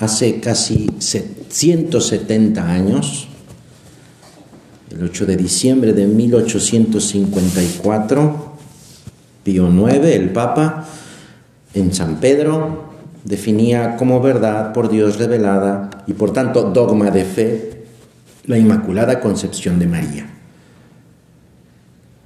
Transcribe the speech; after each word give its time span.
hace 0.00 0.40
casi 0.40 0.90
170 0.98 2.68
años, 2.68 3.28
el 4.90 5.04
8 5.04 5.26
de 5.26 5.36
diciembre 5.36 5.92
de 5.92 6.06
1854, 6.06 8.50
Pío 9.44 9.68
IX, 9.68 10.04
el 10.06 10.30
Papa, 10.30 10.88
en 11.74 11.94
San 11.94 12.18
Pedro, 12.18 12.90
definía 13.24 13.96
como 13.96 14.20
verdad 14.20 14.72
por 14.72 14.90
Dios 14.90 15.18
revelada 15.18 15.90
y 16.06 16.14
por 16.14 16.32
tanto 16.32 16.70
dogma 16.70 17.10
de 17.10 17.24
fe 17.24 17.84
la 18.46 18.56
Inmaculada 18.56 19.20
Concepción 19.20 19.78
de 19.78 19.86
María. 19.86 20.30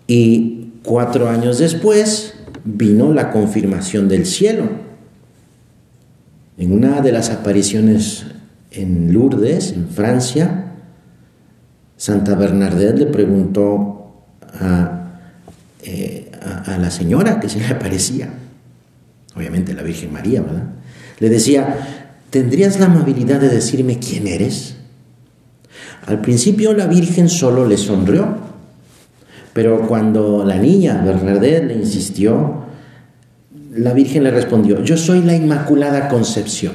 Y 0.07 0.69
cuatro 0.85 1.29
años 1.29 1.59
después 1.59 2.35
vino 2.65 3.13
la 3.13 3.33
confirmación 3.33 4.09
del 4.09 4.27
cielo. 4.27 4.84
En 6.57 6.73
una 6.73 7.01
de 7.01 7.13
las 7.13 7.31
apariciones 7.31 8.27
en 8.71 9.13
Lourdes, 9.13 9.73
en 9.73 9.89
Francia, 9.89 10.73
Santa 11.97 12.35
Bernadette 12.35 12.99
le 12.99 13.07
preguntó 13.07 14.25
a, 14.61 15.21
eh, 15.83 16.31
a 16.43 16.79
la 16.79 16.91
señora 16.91 17.41
que 17.41 17.49
se 17.49 17.59
le 17.59 17.67
aparecía, 17.67 18.31
obviamente 19.35 19.75
la 19.75 19.83
Virgen 19.83 20.13
María, 20.13 20.43
¿verdad? 20.43 20.65
Le 21.19 21.29
decía, 21.29 21.77
¿tendrías 22.31 22.79
la 22.79 22.87
amabilidad 22.87 23.41
de 23.41 23.49
decirme 23.49 23.99
quién 23.99 24.27
eres? 24.27 24.77
Al 26.07 26.21
principio 26.21 26.73
la 26.73 26.87
Virgen 26.87 27.29
solo 27.29 27.67
le 27.67 27.77
sonrió, 27.77 28.37
pero 29.53 29.87
cuando 29.87 30.45
la 30.45 30.57
niña 30.57 31.03
Bernadette 31.05 31.65
le 31.65 31.75
insistió, 31.75 32.64
la 33.75 33.93
Virgen 33.93 34.25
le 34.25 34.31
respondió, 34.31 34.83
yo 34.83 34.97
soy 34.97 35.23
la 35.23 35.35
Inmaculada 35.35 36.09
Concepción. 36.09 36.73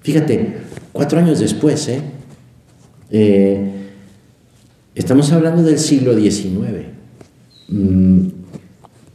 Fíjate, 0.00 0.58
cuatro 0.92 1.18
años 1.18 1.40
después, 1.40 1.88
¿eh? 1.88 2.00
Eh, 3.10 3.70
estamos 4.94 5.32
hablando 5.32 5.62
del 5.62 5.78
siglo 5.78 6.18
XIX. 6.18 6.86
Mm, 7.68 8.28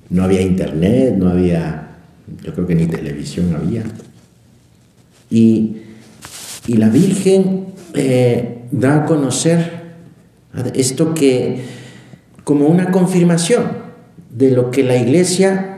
no 0.09 0.23
había 0.23 0.41
internet, 0.41 1.15
no 1.17 1.29
había 1.29 1.83
yo 2.41 2.53
creo 2.53 2.67
que 2.67 2.75
ni 2.75 2.87
televisión 2.87 3.55
había. 3.55 3.83
Y, 5.29 5.77
la 6.67 6.87
Virgen 6.89 7.65
eh, 7.93 8.63
da 8.71 9.03
a 9.03 9.05
conocer 9.05 9.83
esto 10.75 11.13
que 11.13 11.61
como 12.45 12.67
una 12.67 12.89
confirmación 12.89 13.63
de 14.29 14.51
lo 14.51 14.71
que 14.71 14.83
la 14.83 14.95
Iglesia 14.95 15.72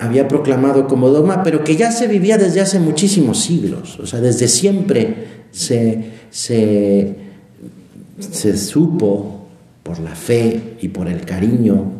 había 0.00 0.26
proclamado 0.28 0.88
como 0.88 1.10
dogma, 1.10 1.42
pero 1.42 1.62
que 1.62 1.76
ya 1.76 1.92
se 1.92 2.08
vivía 2.08 2.38
desde 2.38 2.62
hace 2.62 2.80
muchísimos 2.80 3.38
siglos, 3.38 4.00
o 4.00 4.06
sea, 4.06 4.20
desde 4.20 4.48
siempre 4.48 5.26
se, 5.50 6.12
se, 6.30 7.16
se 8.18 8.56
supo 8.56 9.46
por 9.82 10.00
la 10.00 10.14
fe 10.14 10.78
y 10.80 10.88
por 10.88 11.06
el 11.06 11.20
cariño 11.26 11.92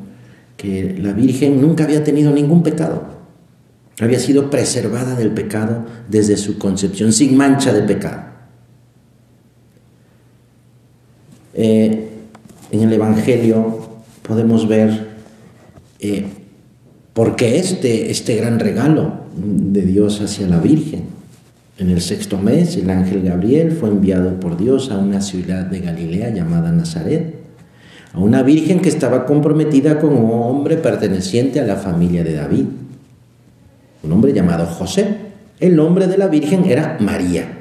que 0.56 0.96
la 0.98 1.12
Virgen 1.12 1.60
nunca 1.60 1.84
había 1.84 2.02
tenido 2.02 2.32
ningún 2.32 2.62
pecado. 2.62 3.02
Había 4.00 4.18
sido 4.18 4.48
preservada 4.48 5.14
del 5.14 5.32
pecado 5.32 5.84
desde 6.08 6.38
su 6.38 6.58
concepción, 6.58 7.12
sin 7.12 7.36
mancha 7.36 7.70
de 7.70 7.82
pecado. 7.82 8.22
Eh, 11.52 12.08
en 12.70 12.80
el 12.80 12.92
Evangelio 12.92 13.80
podemos 14.22 14.66
ver 14.66 15.08
eh, 15.98 16.39
por 17.12 17.36
qué 17.36 17.58
este, 17.58 18.10
este 18.10 18.36
gran 18.36 18.58
regalo 18.58 19.12
de 19.36 19.82
Dios 19.82 20.20
hacia 20.20 20.46
la 20.46 20.58
Virgen. 20.58 21.04
En 21.78 21.90
el 21.90 22.00
sexto 22.00 22.38
mes, 22.38 22.76
el 22.76 22.90
ángel 22.90 23.22
Gabriel 23.22 23.72
fue 23.72 23.88
enviado 23.88 24.38
por 24.38 24.56
Dios 24.56 24.90
a 24.90 24.98
una 24.98 25.20
ciudad 25.20 25.64
de 25.64 25.80
Galilea 25.80 26.30
llamada 26.30 26.72
Nazaret, 26.72 27.36
a 28.12 28.18
una 28.18 28.42
virgen 28.42 28.80
que 28.80 28.88
estaba 28.88 29.24
comprometida 29.24 29.98
con 29.98 30.14
un 30.14 30.30
hombre 30.30 30.76
perteneciente 30.76 31.60
a 31.60 31.64
la 31.64 31.76
familia 31.76 32.22
de 32.22 32.34
David 32.34 32.64
un 34.02 34.12
hombre 34.12 34.32
llamado 34.32 34.66
José. 34.66 35.16
El 35.58 35.76
nombre 35.76 36.06
de 36.06 36.16
la 36.16 36.28
Virgen 36.28 36.64
era 36.64 36.96
María. 37.00 37.58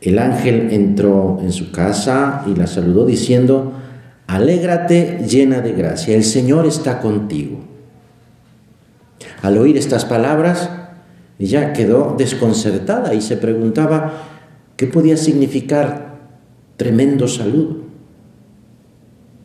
El 0.00 0.18
ángel 0.18 0.68
entró 0.72 1.38
en 1.42 1.52
su 1.52 1.72
casa 1.72 2.44
y 2.46 2.54
la 2.54 2.66
saludó 2.66 3.06
diciendo, 3.06 3.72
Alégrate 4.26 5.24
llena 5.26 5.60
de 5.60 5.72
gracia, 5.72 6.14
el 6.14 6.24
Señor 6.24 6.66
está 6.66 7.00
contigo. 7.00 7.64
Al 9.42 9.58
oír 9.58 9.76
estas 9.76 10.04
palabras, 10.04 10.70
ella 11.38 11.72
quedó 11.72 12.14
desconcertada 12.18 13.14
y 13.14 13.20
se 13.20 13.36
preguntaba 13.36 14.24
qué 14.76 14.86
podía 14.86 15.16
significar 15.16 16.18
tremendo 16.76 17.28
saludo. 17.28 17.78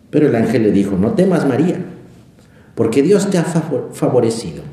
Pero 0.09 0.28
el 0.28 0.35
ángel 0.35 0.63
le 0.63 0.72
dijo, 0.72 0.95
no 0.95 1.13
temas 1.13 1.47
María, 1.47 1.78
porque 2.75 3.01
Dios 3.01 3.29
te 3.29 3.38
ha 3.38 3.44
favorecido 3.44 4.63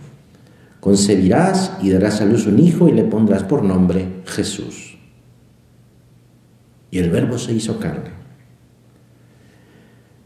concebirás 0.81 1.77
y 1.83 1.91
darás 1.91 2.21
a 2.21 2.25
luz 2.25 2.47
un 2.47 2.59
hijo 2.59 2.89
y 2.89 2.93
le 2.93 3.05
pondrás 3.05 3.45
por 3.45 3.63
nombre 3.63 4.07
Jesús. 4.25 4.99
Y 6.91 6.99
el 6.99 7.11
verbo 7.11 7.39
se 7.39 7.53
hizo 7.53 7.79
carne. 7.79 8.11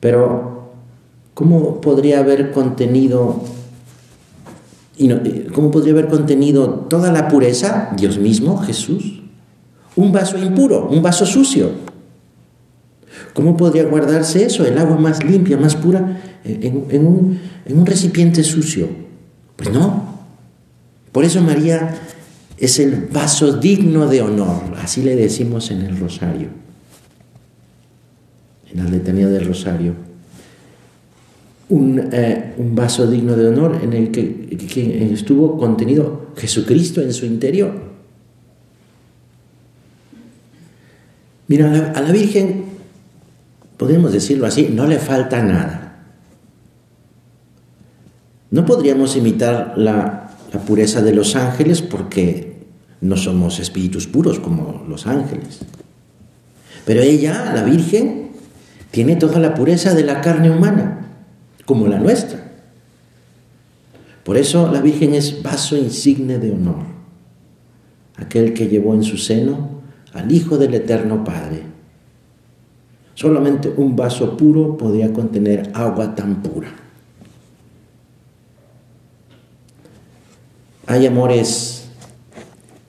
Pero, 0.01 0.73
¿cómo 1.35 1.81
podría 1.81 2.21
haber 2.21 2.53
contenido 2.53 3.43
¿Cómo 5.53 5.71
podría 5.71 5.93
haber 5.93 6.09
contenido 6.09 6.87
toda 6.89 7.11
la 7.11 7.29
pureza? 7.29 7.91
Dios 7.97 8.19
mismo, 8.19 8.59
Jesús. 8.59 9.23
Un 9.97 10.13
vaso 10.13 10.39
impuro, 10.39 10.89
un 10.89 11.03
vaso 11.03 11.27
sucio. 11.27 11.71
¿Cómo 13.33 13.57
podría 13.57 13.85
guardarse 13.85 14.45
eso, 14.45 14.65
el 14.65 14.79
agua 14.79 14.97
más 14.97 15.25
limpia, 15.25 15.57
más 15.57 15.77
pura, 15.77 16.21
en, 16.45 17.07
un, 17.07 17.41
en 17.65 17.79
un 17.79 17.87
recipiente 17.87 18.45
sucio? 18.45 18.89
Pues 19.57 19.73
no, 19.73 20.15
por 21.13 21.25
eso 21.25 21.41
María 21.41 21.95
es 22.59 22.79
el 22.79 23.09
vaso 23.13 23.53
digno 23.53 24.07
de 24.09 24.23
honor, 24.23 24.63
así 24.83 25.03
le 25.03 25.17
decimos 25.17 25.71
en 25.71 25.83
el 25.83 25.99
rosario, 25.99 26.49
en 28.73 28.85
la 28.85 28.91
letanía 28.91 29.29
del 29.29 29.47
rosario. 29.47 29.95
Un, 31.69 32.11
eh, 32.13 32.55
vaso 32.59 33.07
digno 33.07 33.37
de 33.37 33.49
honor 33.49 33.81
en 33.83 33.93
el 33.93 34.11
que, 34.11 35.11
estuvo 35.13 35.57
contenido 35.59 36.29
Jesucristo 36.37 37.01
en 37.01 37.13
su 37.13 37.27
interior. 37.27 37.73
Mira, 41.49 41.71
a 41.71 41.77
la, 41.77 41.91
a 41.91 42.01
la 42.03 42.13
Virgen, 42.13 42.65
podemos 43.77 44.13
decirlo 44.13 44.47
así, 44.47 44.69
no 44.73 44.87
le 44.87 44.99
falta 44.99 45.43
nada. 45.43 46.07
No 48.51 48.65
podríamos 48.65 49.17
imitar 49.17 49.75
la 49.77 50.25
la 50.55 50.61
pureza 50.61 51.03
de 51.03 51.13
los 51.13 51.35
ángeles 51.35 51.83
porque 51.83 52.55
no 53.01 53.17
somos 53.17 53.59
espíritus 53.59 54.07
puros 54.07 54.39
como 54.39 54.85
los 54.89 55.07
ángeles. 55.07 55.61
Pero 56.87 57.03
ella, 57.03 57.53
la 57.53 57.65
Virgen, 57.65 58.31
tiene 58.93 59.17
toda 59.17 59.41
la 59.41 59.55
pureza 59.55 59.95
de 59.95 60.05
la 60.05 60.21
carne 60.21 60.51
humana, 60.51 61.14
como 61.65 61.87
la 61.87 61.99
nuestra. 61.99 62.53
Por 64.25 64.37
eso 64.37 64.71
la 64.71 64.81
Virgen 64.81 65.15
es 65.15 65.43
vaso 65.43 65.77
insigne 65.77 66.39
de 66.39 66.51
honor, 66.51 66.85
aquel 68.17 68.55
que 68.55 68.69
llevó 68.69 68.95
en 68.95 69.03
su 69.03 69.19
seno 69.19 69.83
al 70.13 70.33
Hijo 70.33 70.57
del 70.57 70.75
Eterno 70.75 71.25
Padre. 71.25 71.63
Solamente 73.15 73.73
un 73.77 73.95
vaso 73.95 74.37
puro 74.37 74.77
podía 74.77 75.13
contener 75.13 75.71
agua 75.75 76.15
tan 76.15 76.43
pura. 76.43 76.85
hay 80.87 81.07
amores 81.07 81.87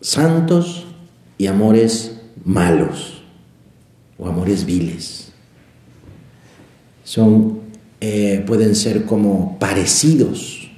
santos 0.02 0.86
y 1.38 1.48
amores 1.48 2.20
malos 2.44 3.24
o 4.18 4.28
amores 4.28 4.66
viles. 4.66 5.32
Son, 7.04 7.62
eh, 8.08 8.44
pueden 8.46 8.76
ser 8.76 9.06
como 9.06 9.58
parecidos, 9.58 10.70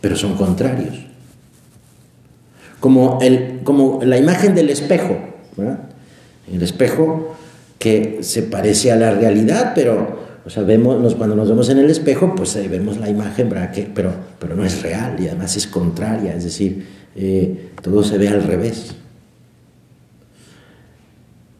pero 0.00 0.16
son 0.16 0.34
contrarios. 0.34 0.98
Como, 2.80 3.20
el, 3.22 3.60
como 3.62 4.00
la 4.02 4.18
imagen 4.18 4.56
del 4.56 4.68
espejo, 4.68 5.16
El 6.52 6.62
espejo 6.62 7.36
que 7.78 8.18
se 8.22 8.42
parece 8.42 8.90
a 8.90 8.96
la 8.96 9.12
realidad, 9.12 9.70
pero 9.72 10.18
o 10.44 10.50
sea, 10.50 10.64
vemos, 10.64 11.14
cuando 11.14 11.36
nos 11.36 11.48
vemos 11.48 11.68
en 11.68 11.78
el 11.78 11.88
espejo, 11.88 12.34
pues 12.34 12.52
vemos 12.68 12.98
la 12.98 13.08
imagen, 13.08 13.48
¿verdad? 13.48 13.70
Que, 13.70 13.88
pero, 13.94 14.12
pero 14.40 14.56
no 14.56 14.64
es 14.64 14.82
real 14.82 15.20
y 15.20 15.28
además 15.28 15.56
es 15.56 15.68
contraria, 15.68 16.34
es 16.34 16.42
decir, 16.42 16.84
eh, 17.14 17.70
todo 17.80 18.02
se 18.02 18.18
ve 18.18 18.26
al 18.26 18.42
revés. 18.42 18.96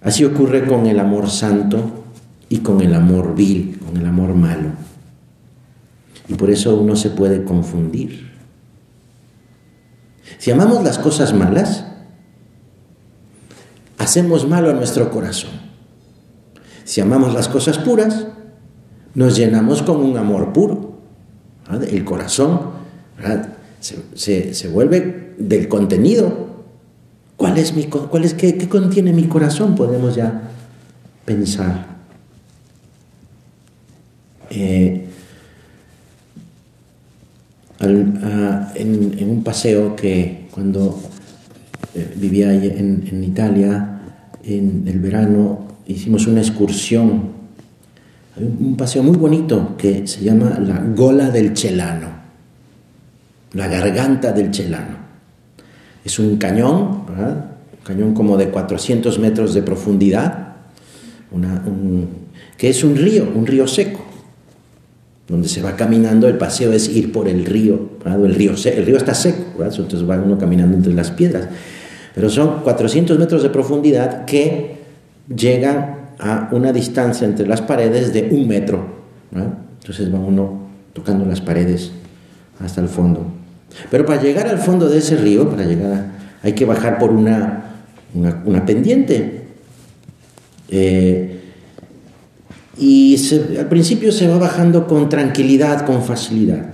Así 0.03 0.25
ocurre 0.25 0.67
con 0.67 0.87
el 0.89 0.99
amor 0.99 1.31
santo 1.31 2.00
y 2.51 2.59
con 2.59 2.83
el 2.83 2.93
amor 2.93 3.35
vil, 3.35 3.79
con 3.79 3.97
el 3.97 4.05
amor 4.05 4.35
malo. 4.35 4.69
Y 6.29 6.35
por 6.35 6.51
eso 6.51 6.77
uno 6.77 6.97
se 6.97 7.09
puede 7.09 7.45
confundir. 7.45 8.29
Si 10.37 10.51
amamos 10.51 10.83
las 10.85 10.99
cosas 10.99 11.33
malas, 11.33 11.87
hacemos 13.99 14.49
malo 14.49 14.71
a 14.71 14.75
nuestro 14.75 15.11
corazón. 15.11 15.53
Si 16.85 17.01
amamos 17.01 17.33
las 17.35 17.49
cosas 17.49 17.79
puras, 17.79 18.27
nos 19.15 19.37
llenamos 19.37 19.83
con 19.83 19.99
un 19.99 20.17
amor 20.17 20.53
puro. 20.53 20.99
El 21.89 22.05
corazón 22.05 22.61
se, 23.81 24.69
vuelve 24.73 25.35
del 25.39 25.69
contenido. 25.69 26.51
¿Cuál 27.37 27.59
es 27.59 27.75
mi, 27.77 27.85
cuál 27.85 28.25
es, 28.25 28.35
qué, 28.35 28.69
contiene 28.69 29.13
mi 29.13 29.29
corazón? 29.29 29.77
Podemos 29.77 30.17
ya 30.17 30.51
pensar. 31.25 31.90
Eh, 34.51 35.07
en, 37.81 39.31
un 39.31 39.43
paseo 39.43 39.97
que 39.97 40.49
cuando 40.51 41.01
eh, 41.95 42.15
vivía 42.17 42.53
en, 42.53 43.05
en 43.11 43.25
Italia, 43.25 44.01
en 44.45 44.85
el 44.87 44.99
verano, 44.99 45.67
hicimos 45.87 46.27
una 46.27 46.41
excursión. 46.41 47.41
Un 48.37 48.77
paseo 48.77 49.03
muy 49.03 49.17
bonito 49.17 49.77
que 49.77 50.07
se 50.07 50.23
llama 50.25 50.59
la 50.59 50.83
Gola 50.95 51.31
del 51.31 51.53
Chelano, 51.53 52.09
la 53.53 53.67
garganta 53.67 54.33
del 54.33 54.51
Chelano. 54.51 54.99
Es 56.05 56.19
un 56.19 56.37
cañón, 56.37 57.05
un 57.09 57.85
cañón 57.85 58.15
como 58.15 58.37
de 58.37 58.49
400 58.49 59.19
metros 59.19 59.53
de 59.53 59.63
profundidad, 59.63 60.57
que 62.57 62.69
es 62.69 62.83
un 62.85 62.97
río, 62.97 63.31
un 63.35 63.47
río 63.47 63.67
seco, 63.67 64.05
donde 65.31 65.49
se 65.49 65.63
va 65.63 65.77
caminando, 65.77 66.29
el 66.29 66.37
paseo 66.37 66.73
es 66.73 66.89
ir 66.89 67.13
por 67.13 67.29
el 67.29 67.47
río, 67.47 67.91
el 68.05 68.35
río, 68.35 68.53
el 68.65 68.87
río 68.87 68.97
está 68.97 69.15
seco, 69.15 69.63
entonces 69.63 70.09
va 70.09 70.17
uno 70.17 70.37
caminando 70.37 70.77
entre 70.77 70.93
las 70.93 71.13
piedras, 71.13 71.47
pero 72.15 72.29
son 72.29 72.63
400 72.63 73.19
metros 73.19 73.43
de 73.43 73.51
profundidad 73.51 74.25
que 74.25 74.81
llegan 75.35 76.01
a 76.19 76.49
una 76.51 76.73
distancia 76.73 77.27
entre 77.27 77.47
las 77.47 77.63
paredes 77.63 78.13
de 78.13 78.29
un 78.33 78.49
metro. 78.49 78.85
Entonces 79.33 80.13
va 80.13 80.19
uno 80.19 80.69
tocando 80.93 81.25
las 81.25 81.41
paredes 81.41 81.93
hasta 82.59 82.81
el 82.81 82.89
fondo. 82.89 83.25
Pero 83.91 84.05
para 84.05 84.21
llegar 84.21 84.49
al 84.49 84.59
fondo 84.59 84.89
de 84.89 84.99
ese 84.99 85.17
río, 85.17 85.49
para 85.49 85.65
llegar 85.65 86.07
hay 86.43 86.53
que 86.55 86.65
bajar 86.65 86.99
por 86.99 87.11
una, 87.11 87.65
una, 88.15 88.67
pendiente. 88.67 89.45
Eh, 90.69 91.40
y 92.79 93.17
al 93.59 93.69
principio 93.69 94.13
se 94.13 94.29
va 94.29 94.39
bajando 94.39 94.87
con 94.87 95.09
tranquilidad, 95.09 95.85
con 95.85 96.03
facilidad. 96.03 96.71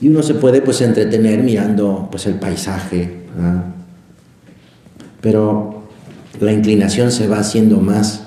Y 0.00 0.08
uno 0.08 0.22
se 0.22 0.34
puede 0.34 0.62
pues 0.62 0.80
entretener 0.80 1.42
mirando 1.42 2.08
pues 2.10 2.26
el 2.26 2.34
paisaje. 2.34 3.24
Pero 5.20 5.82
la 6.40 6.52
inclinación 6.52 7.12
se 7.12 7.26
va 7.26 7.38
haciendo 7.38 7.78
más, 7.78 8.24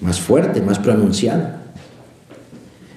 más 0.00 0.20
fuerte, 0.20 0.62
más 0.62 0.78
pronunciada. 0.78 1.62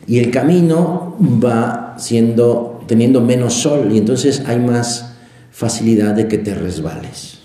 Y 0.05 0.19
el 0.19 0.29
camino 0.29 1.15
va 1.19 1.95
siendo, 1.97 2.83
teniendo 2.87 3.21
menos 3.21 3.53
sol 3.53 3.89
y 3.91 3.97
entonces 3.97 4.43
hay 4.45 4.59
más 4.59 5.13
facilidad 5.51 6.15
de 6.15 6.27
que 6.27 6.37
te 6.37 6.55
resbales, 6.55 7.39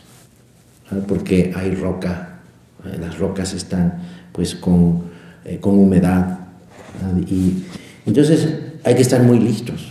porque 1.06 1.52
hay 1.54 1.75
roca, 1.75 2.40
las 2.98 3.19
rocas 3.19 3.52
están 3.52 4.02
pues 4.32 4.54
con, 4.54 5.06
eh, 5.46 5.58
con 5.60 5.78
humedad 5.78 6.40
y 7.28 7.64
entonces 8.06 8.48
hay 8.84 8.94
que 8.94 9.02
estar 9.02 9.22
muy 9.22 9.38
listos, 9.38 9.88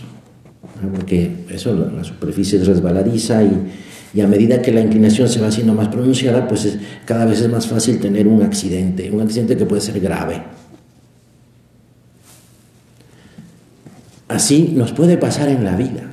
porque 0.95 1.45
eso, 1.49 1.73
la 1.73 2.03
superficie 2.03 2.59
es 2.59 2.67
resbaladiza 2.67 3.43
y, 3.43 3.71
y 4.13 4.21
a 4.21 4.27
medida 4.27 4.61
que 4.61 4.71
la 4.71 4.81
inclinación 4.81 5.27
se 5.27 5.41
va 5.41 5.47
haciendo 5.47 5.73
más 5.73 5.89
pronunciada, 5.89 6.47
pues 6.47 6.77
cada 7.05 7.25
vez 7.25 7.41
es 7.41 7.49
más 7.49 7.67
fácil 7.67 7.99
tener 7.99 8.27
un 8.27 8.41
accidente, 8.41 9.11
un 9.11 9.21
accidente 9.21 9.57
que 9.57 9.65
puede 9.65 9.81
ser 9.81 9.99
grave. 9.99 10.43
Así 14.27 14.73
nos 14.75 14.91
puede 14.93 15.17
pasar 15.17 15.49
en 15.49 15.63
la 15.63 15.75
vida. 15.75 16.03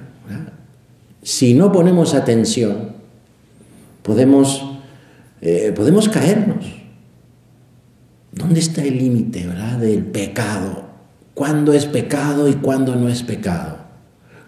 Si 1.22 1.54
no 1.54 1.70
ponemos 1.70 2.14
atención, 2.14 2.90
podemos, 4.02 4.64
eh, 5.40 5.72
podemos 5.74 6.08
caernos. 6.08 6.81
¿Dónde 8.32 8.61
está 8.61 8.82
el 8.82 8.99
límite 8.99 9.46
del 9.79 10.05
pecado? 10.06 10.90
¿Cuándo 11.34 11.73
es 11.73 11.87
pecado 11.87 12.49
y 12.49 12.55
cuándo 12.55 12.96
no 12.96 13.08
es 13.08 13.23
pecado? 13.23 13.82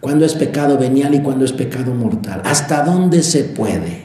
cuándo 0.04 0.26
es 0.26 0.34
pecado 0.34 0.76
venial 0.76 1.14
y 1.14 1.20
cuándo 1.20 1.46
es 1.46 1.54
pecado 1.54 1.94
mortal. 1.94 2.42
¿Hasta 2.44 2.84
dónde 2.84 3.22
se 3.22 3.44
puede? 3.44 4.04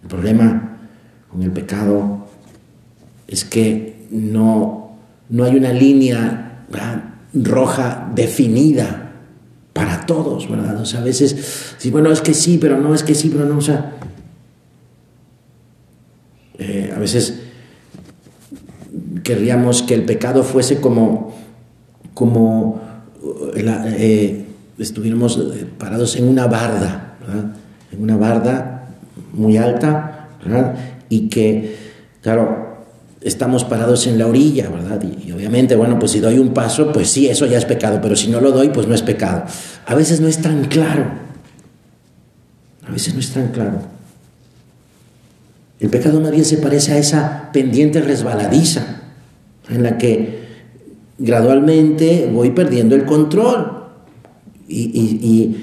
El 0.00 0.08
problema 0.08 0.78
con 1.28 1.42
el 1.42 1.50
pecado 1.50 2.28
es 3.26 3.44
que 3.44 4.06
no, 4.12 4.92
no 5.28 5.42
hay 5.42 5.56
una 5.56 5.72
línea 5.72 6.66
roja 7.34 8.08
definida 8.14 9.10
para 9.72 10.06
todos, 10.06 10.48
¿verdad? 10.48 10.80
O 10.80 10.96
a 10.96 11.00
veces, 11.00 11.74
bueno, 11.90 12.12
es 12.12 12.20
que 12.20 12.34
sí, 12.34 12.58
pero 12.60 12.78
no, 12.78 12.94
es 12.94 13.02
que 13.02 13.16
sí, 13.16 13.28
pero 13.28 13.44
no, 13.44 13.58
eh, 16.58 16.92
a 16.94 16.98
veces 16.98 17.40
querríamos 19.22 19.82
que 19.82 19.94
el 19.94 20.04
pecado 20.04 20.42
fuese 20.42 20.80
como, 20.80 21.34
como 22.14 22.80
eh, 23.54 24.46
estuviéramos 24.78 25.38
eh, 25.38 25.66
parados 25.78 26.16
en 26.16 26.28
una 26.28 26.46
barda, 26.46 27.16
en 27.92 28.02
una 28.02 28.16
barda 28.16 28.88
muy 29.32 29.56
alta, 29.56 30.28
y 31.08 31.28
que, 31.28 31.76
claro, 32.22 32.68
estamos 33.20 33.64
parados 33.64 34.06
en 34.06 34.18
la 34.18 34.26
orilla, 34.26 34.68
¿verdad? 34.68 35.02
Y, 35.02 35.30
obviamente, 35.32 35.76
bueno, 35.76 35.98
pues 35.98 36.12
si 36.12 36.20
doy 36.20 36.38
un 36.38 36.54
paso, 36.54 36.92
pues 36.92 37.10
sí, 37.10 37.28
eso 37.28 37.46
ya 37.46 37.58
es 37.58 37.64
pecado, 37.64 38.00
pero 38.00 38.16
si 38.16 38.28
no 38.28 38.40
lo 38.40 38.52
doy, 38.52 38.70
pues 38.70 38.86
no 38.86 38.94
es 38.94 39.02
pecado. 39.02 39.44
A 39.86 39.94
veces 39.94 40.20
no 40.20 40.28
es 40.28 40.38
tan 40.38 40.64
claro, 40.64 41.06
a 42.86 42.90
veces 42.90 43.14
no 43.14 43.20
es 43.20 43.30
tan 43.30 43.48
claro. 43.48 43.97
El 45.80 45.90
pecado 45.90 46.20
más 46.20 46.32
bien 46.32 46.44
se 46.44 46.58
parece 46.58 46.92
a 46.92 46.98
esa 46.98 47.50
pendiente 47.52 48.00
resbaladiza 48.00 49.02
en 49.68 49.82
la 49.82 49.98
que 49.98 50.38
gradualmente 51.18 52.30
voy 52.32 52.50
perdiendo 52.50 52.94
el 52.94 53.04
control. 53.04 53.84
Y, 54.68 55.56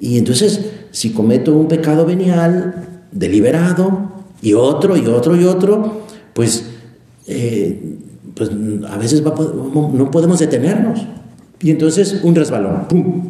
entonces, 0.00 0.66
si 0.90 1.10
cometo 1.10 1.56
un 1.56 1.68
pecado 1.68 2.06
venial, 2.06 3.06
deliberado, 3.12 4.12
y 4.42 4.52
otro, 4.52 4.96
y 4.96 5.06
otro, 5.06 5.34
y 5.34 5.44
otro, 5.44 6.02
pues, 6.32 6.66
eh, 7.26 7.96
pues 8.34 8.50
a 8.88 8.96
veces 8.98 9.22
no 9.22 10.10
podemos 10.10 10.38
detenernos. 10.38 11.06
Y 11.60 11.70
entonces 11.70 12.20
un 12.22 12.34
resbalón, 12.34 12.86
¡pum! 12.88 13.24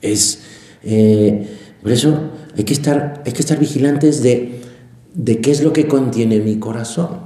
Es, 0.00 0.40
eh, 0.82 1.46
por 1.82 1.92
eso 1.92 2.18
hay 2.56 2.64
que 2.64 2.72
estar, 2.72 3.22
hay 3.24 3.32
que 3.32 3.40
estar 3.40 3.58
vigilantes 3.58 4.22
de, 4.22 4.60
de 5.14 5.40
qué 5.40 5.50
es 5.50 5.62
lo 5.62 5.72
que 5.72 5.86
contiene 5.86 6.40
mi 6.40 6.58
corazón 6.58 7.24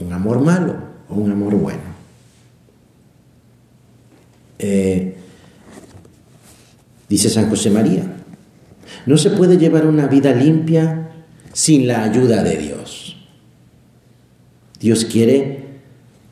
un 0.00 0.12
amor 0.12 0.40
malo 0.40 0.76
o 1.08 1.14
un 1.14 1.30
amor 1.30 1.54
bueno. 1.54 1.90
Eh, 4.58 5.14
dice 7.08 7.28
San 7.28 7.48
José 7.48 7.70
María, 7.70 8.04
no 9.06 9.16
se 9.16 9.30
puede 9.30 9.56
llevar 9.56 9.86
una 9.86 10.06
vida 10.06 10.32
limpia 10.32 11.10
sin 11.52 11.86
la 11.86 12.02
ayuda 12.04 12.42
de 12.42 12.56
Dios. 12.56 13.16
Dios 14.78 15.04
quiere 15.04 15.80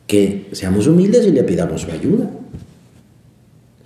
que 0.07 0.49
seamos 0.53 0.87
humildes 0.87 1.25
y 1.27 1.31
le 1.31 1.43
pidamos 1.43 1.81
su 1.81 1.91
ayuda. 1.91 2.29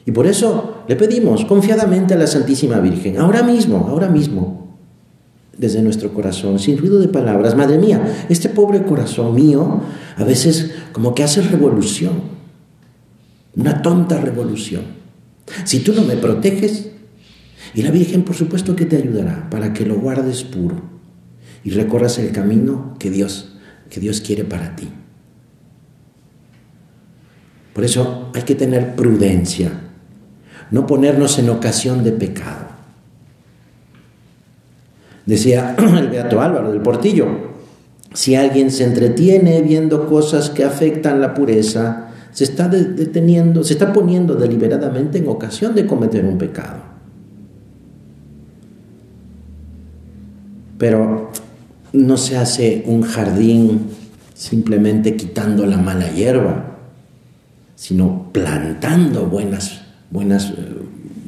Y 0.05 0.11
por 0.11 0.27
eso 0.27 0.83
le 0.87 0.95
pedimos 0.95 1.45
confiadamente 1.45 2.13
a 2.13 2.17
la 2.17 2.27
Santísima 2.27 2.79
Virgen, 2.79 3.17
ahora 3.17 3.41
mismo, 3.43 3.87
ahora 3.89 4.09
mismo, 4.09 4.77
desde 5.57 5.81
nuestro 5.81 6.13
corazón, 6.13 6.59
sin 6.59 6.77
ruido 6.77 6.99
de 6.99 7.07
palabras. 7.07 7.55
Madre 7.55 7.77
mía, 7.77 8.25
este 8.29 8.49
pobre 8.49 8.83
corazón 8.83 9.35
mío 9.35 9.81
a 10.17 10.23
veces 10.23 10.71
como 10.91 11.15
que 11.15 11.23
hace 11.23 11.41
revolución, 11.41 12.13
una 13.55 13.81
tonta 13.81 14.19
revolución. 14.19 14.83
Si 15.63 15.79
tú 15.79 15.93
no 15.93 16.03
me 16.03 16.17
proteges, 16.17 16.89
y 17.73 17.81
la 17.81 17.91
Virgen 17.91 18.23
por 18.23 18.35
supuesto 18.35 18.75
que 18.75 18.85
te 18.85 18.97
ayudará 18.97 19.49
para 19.49 19.73
que 19.73 19.85
lo 19.85 19.95
guardes 19.95 20.43
puro 20.43 20.81
y 21.63 21.71
recorras 21.71 22.19
el 22.19 22.31
camino 22.31 22.95
que 22.99 23.09
Dios, 23.09 23.55
que 23.89 23.99
Dios 23.99 24.21
quiere 24.21 24.43
para 24.43 24.75
ti. 24.75 24.89
Por 27.73 27.83
eso 27.83 28.29
hay 28.35 28.43
que 28.43 28.53
tener 28.53 28.95
prudencia, 28.95 29.71
no 30.71 30.87
ponernos 30.87 31.39
en 31.39 31.49
ocasión 31.49 32.03
de 32.03 32.11
pecado. 32.11 32.67
Decía 35.25 35.75
el 35.97 36.09
Beato 36.09 36.41
Álvaro 36.41 36.71
del 36.71 36.81
Portillo, 36.81 37.53
si 38.13 38.35
alguien 38.35 38.71
se 38.71 38.83
entretiene 38.83 39.61
viendo 39.61 40.07
cosas 40.07 40.49
que 40.49 40.63
afectan 40.63 41.21
la 41.21 41.33
pureza, 41.33 42.09
se 42.31 42.43
está 42.43 42.67
deteniendo, 42.67 43.63
se 43.63 43.73
está 43.73 43.93
poniendo 43.93 44.35
deliberadamente 44.35 45.19
en 45.19 45.27
ocasión 45.27 45.75
de 45.75 45.85
cometer 45.85 46.25
un 46.25 46.37
pecado. 46.37 46.81
Pero 50.77 51.31
no 51.93 52.17
se 52.17 52.37
hace 52.37 52.83
un 52.87 53.03
jardín 53.03 53.87
simplemente 54.33 55.15
quitando 55.15 55.65
la 55.65 55.77
mala 55.77 56.11
hierba, 56.11 56.77
sino 57.75 58.29
plantando 58.31 59.27
buenas, 59.27 59.82
buenas, 60.13 60.51
eh, 60.51 60.53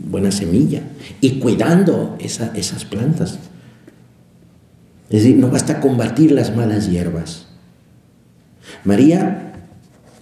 buena 0.10 0.32
semilla 0.32 0.84
y 1.20 1.40
cuidando 1.40 2.16
esas 2.20 2.86
plantas. 2.86 3.40
Es 5.10 5.24
decir, 5.24 5.38
no 5.38 5.50
basta 5.50 5.82
combatir 5.82 6.32
las 6.32 6.56
malas 6.56 6.90
hierbas. 6.90 7.48
María 8.84 9.54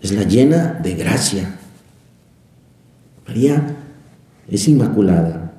es 0.01 0.12
la 0.13 0.24
llena 0.24 0.79
de 0.82 0.96
gracia. 0.96 1.55
María 3.27 3.75
es 4.50 4.67
inmaculada. 4.67 5.53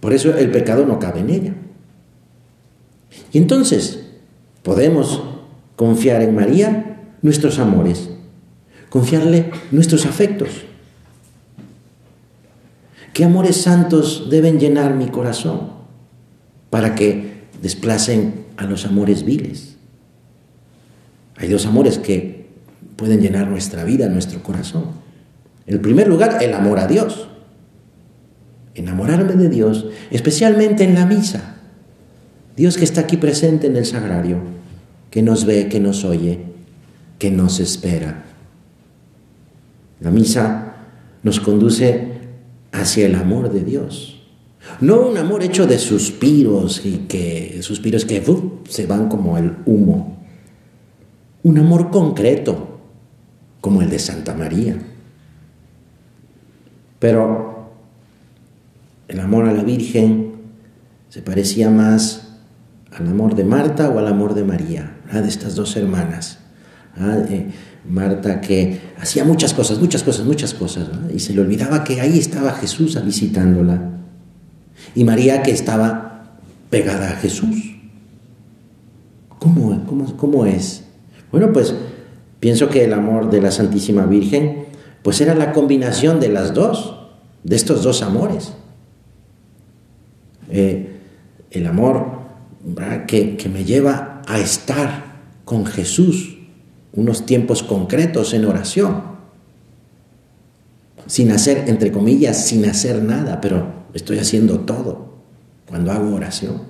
Por 0.00 0.12
eso 0.12 0.36
el 0.36 0.50
pecado 0.50 0.86
no 0.86 0.98
cabe 0.98 1.20
en 1.20 1.30
ella. 1.30 1.54
Y 3.32 3.38
entonces 3.38 4.06
podemos 4.62 5.22
confiar 5.76 6.22
en 6.22 6.34
María 6.34 6.98
nuestros 7.22 7.58
amores, 7.58 8.10
confiarle 8.88 9.50
nuestros 9.70 10.06
afectos. 10.06 10.48
¿Qué 13.18 13.24
amores 13.24 13.56
santos 13.56 14.28
deben 14.30 14.60
llenar 14.60 14.94
mi 14.94 15.08
corazón 15.08 15.72
para 16.70 16.94
que 16.94 17.48
desplacen 17.60 18.44
a 18.56 18.64
los 18.64 18.86
amores 18.86 19.24
viles? 19.24 19.74
Hay 21.36 21.48
dos 21.48 21.66
amores 21.66 21.98
que 21.98 22.46
pueden 22.94 23.20
llenar 23.20 23.48
nuestra 23.48 23.82
vida, 23.82 24.08
nuestro 24.08 24.40
corazón. 24.44 24.84
En 25.66 25.82
primer 25.82 26.06
lugar, 26.06 26.38
el 26.40 26.54
amor 26.54 26.78
a 26.78 26.86
Dios. 26.86 27.26
Enamorarme 28.76 29.32
de 29.32 29.48
Dios, 29.48 29.86
especialmente 30.12 30.84
en 30.84 30.94
la 30.94 31.04
misa. 31.04 31.56
Dios 32.56 32.76
que 32.76 32.84
está 32.84 33.00
aquí 33.00 33.16
presente 33.16 33.66
en 33.66 33.74
el 33.74 33.84
sagrario, 33.84 34.38
que 35.10 35.22
nos 35.22 35.44
ve, 35.44 35.66
que 35.66 35.80
nos 35.80 36.04
oye, 36.04 36.44
que 37.18 37.32
nos 37.32 37.58
espera. 37.58 38.26
La 39.98 40.12
misa 40.12 40.76
nos 41.24 41.40
conduce 41.40 42.17
hacia 42.72 43.06
el 43.06 43.14
amor 43.14 43.52
de 43.52 43.64
Dios. 43.64 44.22
No 44.80 45.00
un 45.00 45.16
amor 45.16 45.42
hecho 45.42 45.66
de 45.66 45.78
suspiros 45.78 46.84
y 46.84 47.06
que 47.08 47.62
suspiros 47.62 48.04
que 48.04 48.22
se 48.68 48.86
van 48.86 49.08
como 49.08 49.38
el 49.38 49.56
humo. 49.66 50.18
Un 51.42 51.58
amor 51.58 51.90
concreto, 51.90 52.80
como 53.60 53.82
el 53.82 53.90
de 53.90 53.98
Santa 53.98 54.34
María. 54.34 54.76
Pero 56.98 57.70
el 59.08 59.20
amor 59.20 59.48
a 59.48 59.52
la 59.52 59.62
Virgen 59.62 60.32
se 61.08 61.22
parecía 61.22 61.70
más 61.70 62.28
al 62.92 63.08
amor 63.08 63.34
de 63.34 63.44
Marta 63.44 63.88
o 63.88 63.98
al 63.98 64.06
amor 64.06 64.34
de 64.34 64.44
María, 64.44 64.98
de 65.10 65.28
estas 65.28 65.54
dos 65.54 65.76
hermanas. 65.76 66.38
Eh, 67.00 67.50
Marta 67.88 68.40
que 68.40 68.80
hacía 69.00 69.24
muchas 69.24 69.54
cosas, 69.54 69.78
muchas 69.78 70.02
cosas, 70.02 70.26
muchas 70.26 70.52
cosas, 70.52 70.88
y 71.14 71.20
se 71.20 71.32
le 71.32 71.40
olvidaba 71.40 71.84
que 71.84 72.00
ahí 72.00 72.18
estaba 72.18 72.52
Jesús 72.52 73.02
visitándola. 73.02 73.92
Y 74.94 75.04
María 75.04 75.42
que 75.42 75.52
estaba 75.52 76.38
pegada 76.68 77.10
a 77.10 77.16
Jesús. 77.16 77.76
¿Cómo, 79.38 80.44
es? 80.44 80.84
Bueno, 81.30 81.52
pues 81.52 81.74
Pienso 82.40 82.68
que 82.68 82.84
el 82.84 82.92
amor 82.92 83.30
de 83.30 83.40
la 83.40 83.50
Santísima 83.50 84.06
Virgen, 84.06 84.66
pues 85.02 85.20
era 85.20 85.34
la 85.34 85.52
combinación 85.52 86.20
de 86.20 86.28
las 86.28 86.54
dos, 86.54 86.94
de 87.42 87.56
estos 87.56 87.82
dos 87.82 88.02
amores. 88.02 88.52
Eh, 90.50 90.98
el 91.50 91.66
amor 91.66 92.18
que 93.08 93.50
me 93.52 93.64
lleva 93.64 94.22
a 94.26 94.38
estar 94.38 95.04
con 95.44 95.66
Jesús 95.66 96.37
unos 96.92 97.26
tiempos 97.26 97.62
concretos 97.62 98.34
en 98.34 98.44
oración, 98.44 99.02
sin 101.06 101.30
hacer, 101.32 101.68
entre 101.68 101.92
comillas, 101.92 102.46
sin 102.46 102.66
hacer 102.66 103.02
nada, 103.02 103.40
pero 103.40 103.66
estoy 103.94 104.18
haciendo 104.18 104.60
todo 104.60 105.08
cuando 105.66 105.92
hago 105.92 106.14
oración. 106.14 106.62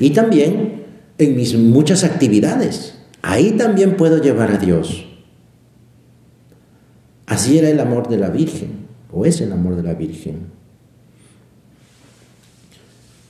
Y 0.00 0.10
también 0.10 0.84
en 1.18 1.36
mis 1.36 1.56
muchas 1.56 2.04
actividades, 2.04 2.94
Ahí 3.26 3.52
también 3.52 3.96
puedo 3.96 4.18
llevar 4.18 4.52
a 4.52 4.58
Dios. 4.58 5.06
Así 7.24 7.56
era 7.56 7.70
el 7.70 7.80
amor 7.80 8.10
de 8.10 8.18
la 8.18 8.28
Virgen, 8.28 8.86
o 9.10 9.24
es 9.24 9.40
el 9.40 9.50
amor 9.50 9.76
de 9.76 9.82
la 9.82 9.94
Virgen. 9.94 10.48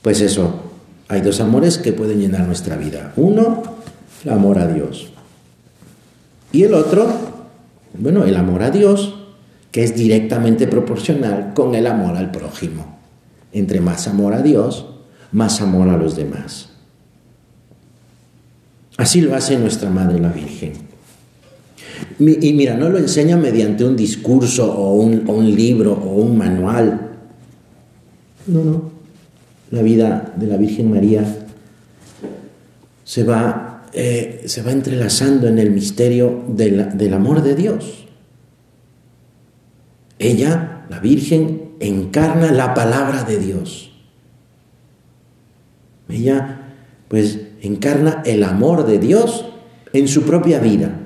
Pues 0.01 0.19
eso, 0.19 0.63
hay 1.07 1.21
dos 1.21 1.39
amores 1.39 1.77
que 1.77 1.93
pueden 1.93 2.19
llenar 2.19 2.45
nuestra 2.45 2.75
vida. 2.75 3.13
Uno, 3.15 3.63
el 4.25 4.31
amor 4.31 4.59
a 4.59 4.67
Dios. 4.67 5.07
Y 6.51 6.63
el 6.63 6.73
otro, 6.73 7.07
bueno, 7.97 8.25
el 8.25 8.35
amor 8.35 8.63
a 8.63 8.71
Dios, 8.71 9.15
que 9.71 9.83
es 9.83 9.95
directamente 9.95 10.67
proporcional 10.67 11.53
con 11.53 11.75
el 11.75 11.87
amor 11.87 12.17
al 12.17 12.31
prójimo. 12.31 12.97
Entre 13.53 13.79
más 13.79 14.07
amor 14.07 14.33
a 14.33 14.41
Dios, 14.41 14.87
más 15.31 15.61
amor 15.61 15.89
a 15.89 15.97
los 15.97 16.15
demás. 16.15 16.69
Así 18.97 19.21
lo 19.21 19.35
hace 19.35 19.57
nuestra 19.57 19.89
Madre 19.89 20.19
la 20.19 20.29
Virgen. 20.29 20.73
Y 22.19 22.53
mira, 22.53 22.75
no 22.77 22.89
lo 22.89 22.97
enseña 22.97 23.35
mediante 23.35 23.83
un 23.83 23.95
discurso 23.95 24.73
o 24.73 24.93
un, 24.93 25.55
libro 25.55 25.93
o 25.93 26.15
un 26.15 26.37
manual. 26.37 27.11
No, 28.47 28.63
no. 28.63 28.91
La 29.71 29.81
vida 29.81 30.33
de 30.35 30.47
la 30.47 30.57
Virgen 30.57 30.91
María 30.91 31.25
se 33.03 33.23
va, 33.23 33.64
eh, 33.97 34.43
se 34.45 34.61
va 34.61 34.73
entrelazando 34.73 35.47
en 35.47 35.57
el 35.57 35.71
misterio 35.71 36.43
del 36.47 37.13
amor 37.13 37.41
de 37.41 37.55
Dios. 37.55 38.05
Ella, 40.19 40.85
la 40.89 40.99
Virgen, 40.99 41.71
encarna 41.79 42.51
la 42.51 42.73
palabra 42.73 43.23
de 43.23 43.39
Dios. 43.39 43.93
Ella, 46.09 46.73
pues, 47.07 47.39
encarna 47.61 48.21
el 48.25 48.43
amor 48.43 48.85
de 48.85 48.99
Dios 48.99 49.45
en 49.93 50.09
su 50.09 50.23
propia 50.23 50.59
vida. 50.59 50.99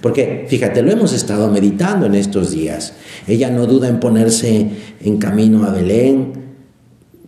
Porque, 0.00 0.46
fíjate, 0.48 0.82
lo 0.82 0.90
hemos 0.90 1.12
estado 1.12 1.48
meditando 1.52 2.06
en 2.06 2.16
estos 2.16 2.50
días. 2.50 2.94
Ella 3.28 3.50
no 3.50 3.66
duda 3.66 3.88
en 3.88 4.00
ponerse 4.00 4.70
en 5.00 5.18
camino 5.18 5.64
a 5.64 5.70
Belén, 5.70 6.32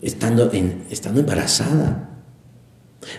estando, 0.03 0.51
estando 0.91 1.21
embarazada. 1.21 2.16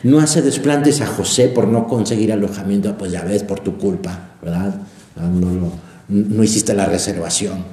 No 0.04 0.20
hace 0.20 0.42
desplantes 0.42 1.02
a 1.02 1.08
José 1.08 1.48
por 1.48 1.68
no 1.68 1.88
conseguir 1.88 2.32
alojamiento, 2.32 2.98
pues 2.98 3.12
ya 3.12 3.24
ves, 3.24 3.44
por 3.44 3.60
tu 3.60 3.78
culpa, 3.78 4.36
¿verdad? 4.42 4.82
No, 5.16 5.72
no, 6.10 6.44
hiciste 6.44 6.74
la 6.74 6.86
reservación. 6.86 7.64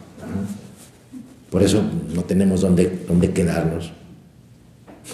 Por 1.50 1.62
eso 1.62 1.82
no 2.14 2.24
tenemos 2.24 2.60
dónde, 2.60 3.04
dónde 3.06 3.30
quedarnos. 3.30 3.92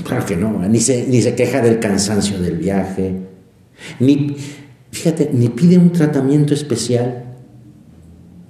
Claro 0.05 0.25
que 0.25 0.37
no, 0.37 0.59
ni 0.69 0.81
se, 0.81 1.07
ni 1.07 1.21
se 1.21 1.35
queja 1.35 1.61
del 1.61 1.81
cansancio 1.81 2.41
del 2.41 2.57
viaje, 2.57 3.17
ni, 3.99 4.37
fíjate, 4.93 5.31
ni 5.33 5.49
pide 5.49 5.79
un 5.79 5.93
tratamiento 5.93 6.55
especial 6.55 7.25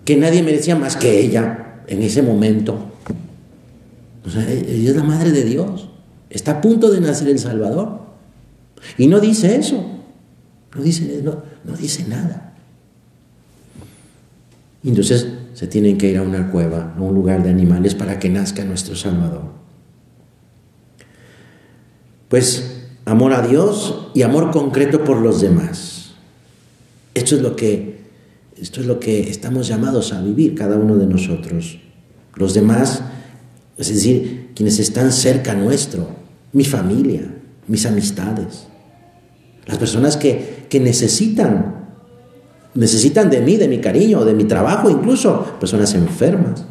que 0.04 0.16
nadie 0.16 0.42
merecía 0.42 0.76
más 0.76 0.96
que 0.96 1.18
ella 1.18 1.82
en 1.86 2.02
ese 2.02 2.22
momento. 2.22 2.78
O 4.24 4.30
sea, 4.30 4.48
ella 4.50 4.90
es 4.90 4.96
la 4.96 5.02
madre 5.02 5.32
de 5.32 5.44
Dios, 5.44 5.88
está 6.28 6.52
a 6.52 6.60
punto 6.60 6.90
de 6.90 7.00
nacer 7.00 7.28
el 7.28 7.38
Salvador. 7.38 8.09
Y 8.98 9.06
no 9.06 9.20
dice 9.20 9.56
eso, 9.56 9.84
no 10.74 10.82
dice, 10.82 12.04
nada. 12.08 12.54
Y 14.82 14.88
entonces 14.88 15.28
se 15.54 15.66
tienen 15.66 15.98
que 15.98 16.10
ir 16.10 16.18
a 16.18 16.22
una 16.22 16.50
cueva, 16.50 16.94
a 16.96 17.00
un 17.00 17.14
lugar 17.14 17.42
de 17.42 17.50
animales 17.50 17.94
para 17.94 18.18
que 18.18 18.28
nazca 18.30 18.64
nuestro 18.64 18.96
Salvador. 18.96 19.44
Pues 22.28 22.86
amor 23.04 23.32
a 23.32 23.46
Dios 23.46 24.08
y 24.14 24.22
amor 24.22 24.50
concreto 24.50 25.04
por 25.04 25.18
los 25.18 25.40
demás. 25.40 26.12
Esto 27.14 27.34
es 27.36 27.42
lo 27.42 27.56
que, 27.56 28.00
esto 28.56 28.80
es 28.80 28.86
lo 28.86 29.00
que 29.00 29.28
estamos 29.28 29.66
llamados 29.66 30.12
a 30.12 30.22
vivir 30.22 30.54
cada 30.54 30.76
uno 30.76 30.96
de 30.96 31.06
nosotros. 31.06 31.78
Los 32.36 32.54
demás, 32.54 33.02
es 33.76 33.88
decir, 33.88 34.50
quienes 34.54 34.78
están 34.78 35.12
cerca 35.12 35.54
nuestro, 35.54 36.08
mi 36.52 36.64
familia, 36.64 37.39
mis 37.70 37.86
amistades, 37.86 38.66
las 39.64 39.78
personas 39.78 40.16
que, 40.16 40.66
que 40.68 40.80
necesitan, 40.80 41.86
necesitan 42.74 43.30
de 43.30 43.40
mí, 43.40 43.56
de 43.56 43.68
mi 43.68 43.78
cariño, 43.78 44.24
de 44.24 44.34
mi 44.34 44.44
trabajo, 44.44 44.90
incluso 44.90 45.56
personas 45.60 45.94
enfermas. 45.94 46.64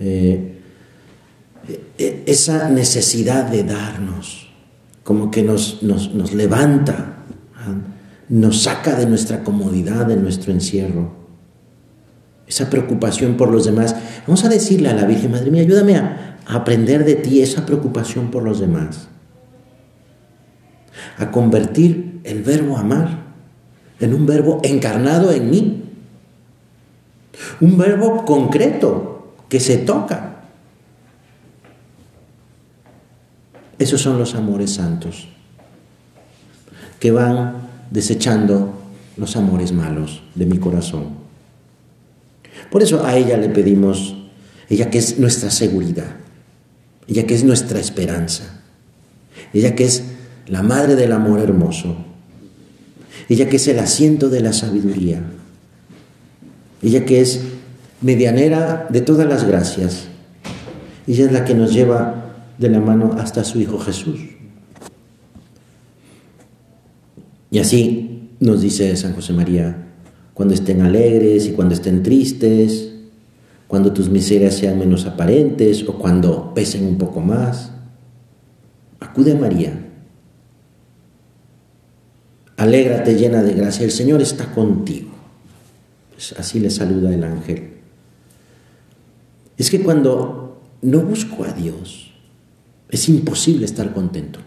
Eh, 0.00 0.58
e, 1.98 2.22
esa 2.24 2.70
necesidad 2.70 3.44
de 3.44 3.62
darnos, 3.62 4.48
como 5.04 5.30
que 5.30 5.42
nos, 5.42 5.82
nos, 5.82 6.32
levanta, 6.32 7.24
nos 8.30 8.62
saca 8.62 8.94
de 8.94 9.04
nuestra 9.04 9.44
comodidad, 9.44 10.06
de 10.06 10.16
nuestro 10.16 10.50
encierro. 10.50 11.14
Esa 12.46 12.70
preocupación 12.70 13.36
por 13.36 13.50
los 13.50 13.66
demás. 13.66 13.94
Vamos 14.26 14.44
a 14.44 14.48
decirle 14.48 14.88
a 14.88 14.94
la 14.94 15.04
Virgen, 15.04 15.32
Madre 15.32 15.50
mía, 15.50 15.60
ayúdame 15.60 15.96
a, 15.96 16.25
aprender 16.46 17.04
de 17.04 17.16
ti 17.16 17.42
esa 17.42 17.66
preocupación 17.66 18.30
por 18.30 18.42
los 18.42 18.60
demás. 18.60 19.08
A 21.18 21.30
convertir 21.30 22.20
el 22.24 22.42
verbo 22.42 22.76
amar 22.76 23.26
en 24.00 24.14
un 24.14 24.26
verbo 24.26 24.60
encarnado 24.62 25.32
en 25.32 25.50
mí. 25.50 25.82
Un 27.60 27.76
verbo 27.76 28.24
concreto 28.24 29.34
que 29.48 29.60
se 29.60 29.78
toca. 29.78 30.36
Esos 33.78 34.00
son 34.00 34.18
los 34.18 34.34
amores 34.34 34.74
santos 34.74 35.28
que 36.98 37.10
van 37.10 37.68
desechando 37.90 38.72
los 39.16 39.36
amores 39.36 39.72
malos 39.72 40.22
de 40.34 40.46
mi 40.46 40.58
corazón. 40.58 41.08
Por 42.70 42.82
eso 42.82 43.04
a 43.04 43.16
ella 43.16 43.36
le 43.36 43.48
pedimos, 43.48 44.16
ella 44.68 44.90
que 44.90 44.98
es 44.98 45.18
nuestra 45.18 45.50
seguridad, 45.50 46.16
ella 47.08 47.26
que 47.26 47.34
es 47.34 47.44
nuestra 47.44 47.78
esperanza, 47.78 48.62
ella 49.52 49.74
que 49.74 49.84
es 49.84 50.04
la 50.46 50.62
madre 50.62 50.96
del 50.96 51.12
amor 51.12 51.40
hermoso, 51.40 51.96
ella 53.28 53.48
que 53.48 53.56
es 53.56 53.68
el 53.68 53.78
asiento 53.78 54.28
de 54.28 54.40
la 54.40 54.52
sabiduría, 54.52 55.22
ella 56.82 57.04
que 57.04 57.20
es 57.20 57.40
medianera 58.00 58.86
de 58.90 59.00
todas 59.00 59.26
las 59.26 59.44
gracias, 59.44 60.08
ella 61.06 61.26
es 61.26 61.32
la 61.32 61.44
que 61.44 61.54
nos 61.54 61.72
lleva 61.72 62.34
de 62.58 62.68
la 62.68 62.80
mano 62.80 63.16
hasta 63.18 63.44
su 63.44 63.60
Hijo 63.60 63.78
Jesús. 63.78 64.20
Y 67.50 67.58
así 67.58 68.30
nos 68.40 68.60
dice 68.60 68.94
San 68.96 69.14
José 69.14 69.32
María, 69.32 69.86
cuando 70.34 70.54
estén 70.54 70.82
alegres 70.82 71.46
y 71.46 71.52
cuando 71.52 71.74
estén 71.74 72.02
tristes, 72.02 72.95
cuando 73.68 73.92
tus 73.92 74.08
miserias 74.08 74.54
sean 74.54 74.78
menos 74.78 75.06
aparentes 75.06 75.86
o 75.88 75.98
cuando 75.98 76.54
pesen 76.54 76.86
un 76.86 76.98
poco 76.98 77.20
más, 77.20 77.72
acude 79.00 79.32
a 79.32 79.36
María. 79.36 79.82
Alégrate 82.56 83.14
llena 83.16 83.42
de 83.42 83.54
gracia, 83.54 83.84
el 83.84 83.90
Señor 83.90 84.22
está 84.22 84.52
contigo. 84.52 85.10
Pues 86.12 86.34
así 86.38 86.60
le 86.60 86.70
saluda 86.70 87.12
el 87.12 87.24
ángel. 87.24 87.72
Es 89.58 89.70
que 89.70 89.80
cuando 89.80 90.62
no 90.82 91.00
busco 91.00 91.44
a 91.44 91.52
Dios, 91.52 92.12
es 92.88 93.08
imposible 93.08 93.64
estar 93.64 93.92
contento. 93.92 94.40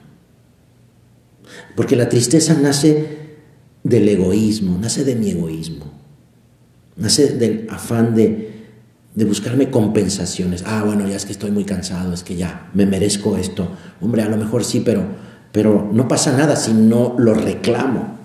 Porque 1.75 1.95
la 1.95 2.09
tristeza 2.09 2.53
nace 2.55 3.17
del 3.83 4.07
egoísmo, 4.07 4.77
nace 4.77 5.03
de 5.03 5.15
mi 5.15 5.31
egoísmo, 5.31 5.91
nace 6.95 7.35
del 7.35 7.67
afán 7.69 8.15
de, 8.15 8.48
buscarme 9.15 9.69
compensaciones. 9.69 10.63
Ah, 10.65 10.83
bueno, 10.85 11.07
ya 11.07 11.15
es 11.15 11.25
que 11.25 11.31
estoy 11.31 11.51
muy 11.51 11.65
cansado, 11.65 12.13
es 12.13 12.23
que 12.23 12.35
ya 12.35 12.69
me 12.73 12.85
merezco 12.85 13.37
esto. 13.37 13.69
Hombre, 14.01 14.21
a 14.21 14.29
lo 14.29 14.37
mejor 14.37 14.63
sí, 14.63 14.81
pero, 14.85 15.03
pero 15.51 15.89
no 15.91 16.07
pasa 16.07 16.35
nada 16.35 16.55
si 16.55 16.73
no 16.73 17.15
lo 17.17 17.33
reclamo. 17.33 18.17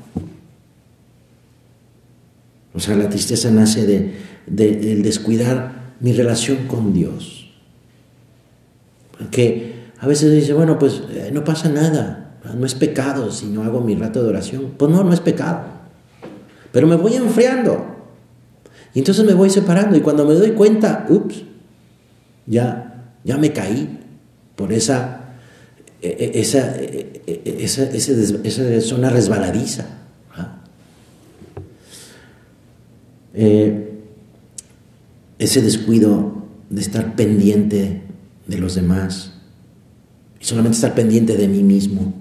O 2.75 2.81
sea, 2.81 2.97
la 2.97 3.09
tristeza 3.09 3.50
nace 3.50 3.87
de, 3.87 4.14
de, 4.47 4.97
descuidar 4.97 5.95
mi 6.00 6.12
relación 6.12 6.67
con 6.67 6.93
Dios. 6.93 7.50
Porque 9.17 9.75
a 10.00 10.07
veces 10.07 10.33
dice, 10.33 10.53
bueno, 10.53 10.79
pues 10.79 11.03
eh, 11.11 11.31
no 11.33 11.45
pasa 11.45 11.69
nada. 11.69 12.21
No 12.57 12.67
es 12.67 12.75
pecado 12.75 13.31
si 13.31 13.47
no 13.47 13.62
hago 13.62 13.81
mi 13.81 13.95
rato 13.95 14.23
de 14.23 14.29
oración. 14.29 14.75
Pues 14.76 14.91
no, 14.91 15.03
no 15.03 15.12
es 15.12 15.21
pecado. 15.21 15.61
Pero 16.73 16.87
me 16.87 16.97
voy 16.97 17.14
enfriando. 17.14 17.93
Y 18.94 19.00
entonces 19.00 19.24
me 19.24 19.34
voy 19.34 19.50
separando. 19.50 19.96
Y 19.96 20.00
cuando 20.00 20.24
me 20.24 20.34
doy 20.34 20.52
cuenta, 20.52 21.06
ups, 21.08 21.42
ya, 22.46 23.12
ya 23.24 23.37
me 23.37 23.52
caí 23.52 24.00
por 24.57 24.72
esa, 24.72 25.35
e, 26.00 26.09
e, 26.09 26.40
esa, 26.40 26.76
e, 26.76 27.22
esa, 27.61 27.83
esa 27.90 28.80
zona 28.80 29.11
resbaladiza. 29.11 29.87
¿ah? 30.35 30.61
Eh, 33.35 33.90
ese 35.38 35.61
descuido 35.61 36.44
de 36.70 36.80
estar 36.80 37.16
pendiente 37.16 38.02
de 38.46 38.59
los 38.59 38.74
demás 38.74 39.33
y 40.40 40.44
solamente 40.44 40.76
estar 40.76 40.94
pendiente 40.94 41.37
de 41.37 41.48
mí 41.48 41.62
mismo. 41.62 42.14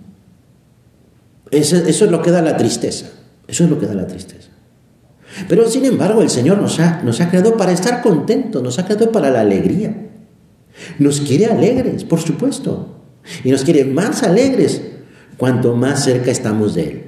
Eso, 1.51 1.77
es 1.77 2.01
lo 2.01 2.21
que 2.21 2.31
da 2.31 2.41
la 2.41 2.57
tristeza. 2.57 3.11
Eso 3.47 3.65
es 3.65 3.69
lo 3.69 3.79
que 3.79 3.85
da 3.85 3.93
la 3.93 4.07
tristeza. 4.07 4.49
Pero 5.47 5.67
sin 5.69 5.85
embargo, 5.85 6.21
el 6.21 6.29
Señor 6.29 6.59
nos 6.59 6.79
ha, 6.79 7.01
nos 7.03 7.21
ha 7.21 7.29
creado 7.29 7.57
para 7.57 7.71
estar 7.71 8.01
contentos, 8.01 8.61
nos 8.61 8.79
ha 8.79 8.85
creado 8.85 9.11
para 9.11 9.29
la 9.29 9.41
alegría. 9.41 10.09
Nos 10.99 11.21
quiere 11.21 11.47
alegres, 11.47 12.03
por 12.03 12.19
supuesto. 12.19 13.01
Y 13.43 13.51
nos 13.51 13.63
quiere 13.63 13.85
más 13.85 14.23
alegres 14.23 14.81
cuanto 15.37 15.75
más 15.75 16.03
cerca 16.03 16.31
estamos 16.31 16.75
de 16.75 16.83
Él. 16.83 17.03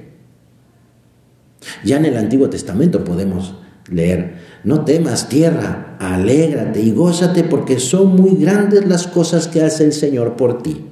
Ya 1.84 1.96
en 1.96 2.06
el 2.06 2.16
Antiguo 2.16 2.48
Testamento 2.48 3.04
podemos 3.04 3.54
leer, 3.90 4.36
no 4.64 4.84
temas 4.84 5.28
tierra, 5.28 5.96
alégrate 6.00 6.80
y 6.80 6.92
gózate 6.92 7.44
porque 7.44 7.78
son 7.78 8.16
muy 8.16 8.36
grandes 8.36 8.86
las 8.86 9.06
cosas 9.06 9.46
que 9.48 9.62
hace 9.62 9.84
el 9.84 9.92
Señor 9.92 10.36
por 10.36 10.62
ti. 10.62 10.84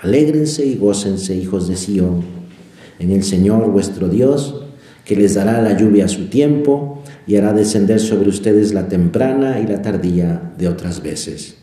Alégrense 0.00 0.64
y 0.64 0.76
gócense, 0.76 1.34
hijos 1.34 1.66
de 1.66 1.76
Sión, 1.76 2.22
en 2.98 3.10
el 3.10 3.24
Señor 3.24 3.70
vuestro 3.70 4.08
Dios, 4.08 4.62
que 5.08 5.16
les 5.16 5.32
dará 5.32 5.62
la 5.62 5.74
lluvia 5.74 6.04
a 6.04 6.08
su 6.08 6.26
tiempo 6.26 7.02
y 7.26 7.36
hará 7.36 7.54
descender 7.54 7.98
sobre 7.98 8.28
ustedes 8.28 8.74
la 8.74 8.88
temprana 8.88 9.58
y 9.58 9.66
la 9.66 9.80
tardía 9.80 10.52
de 10.58 10.68
otras 10.68 11.02
veces. 11.02 11.56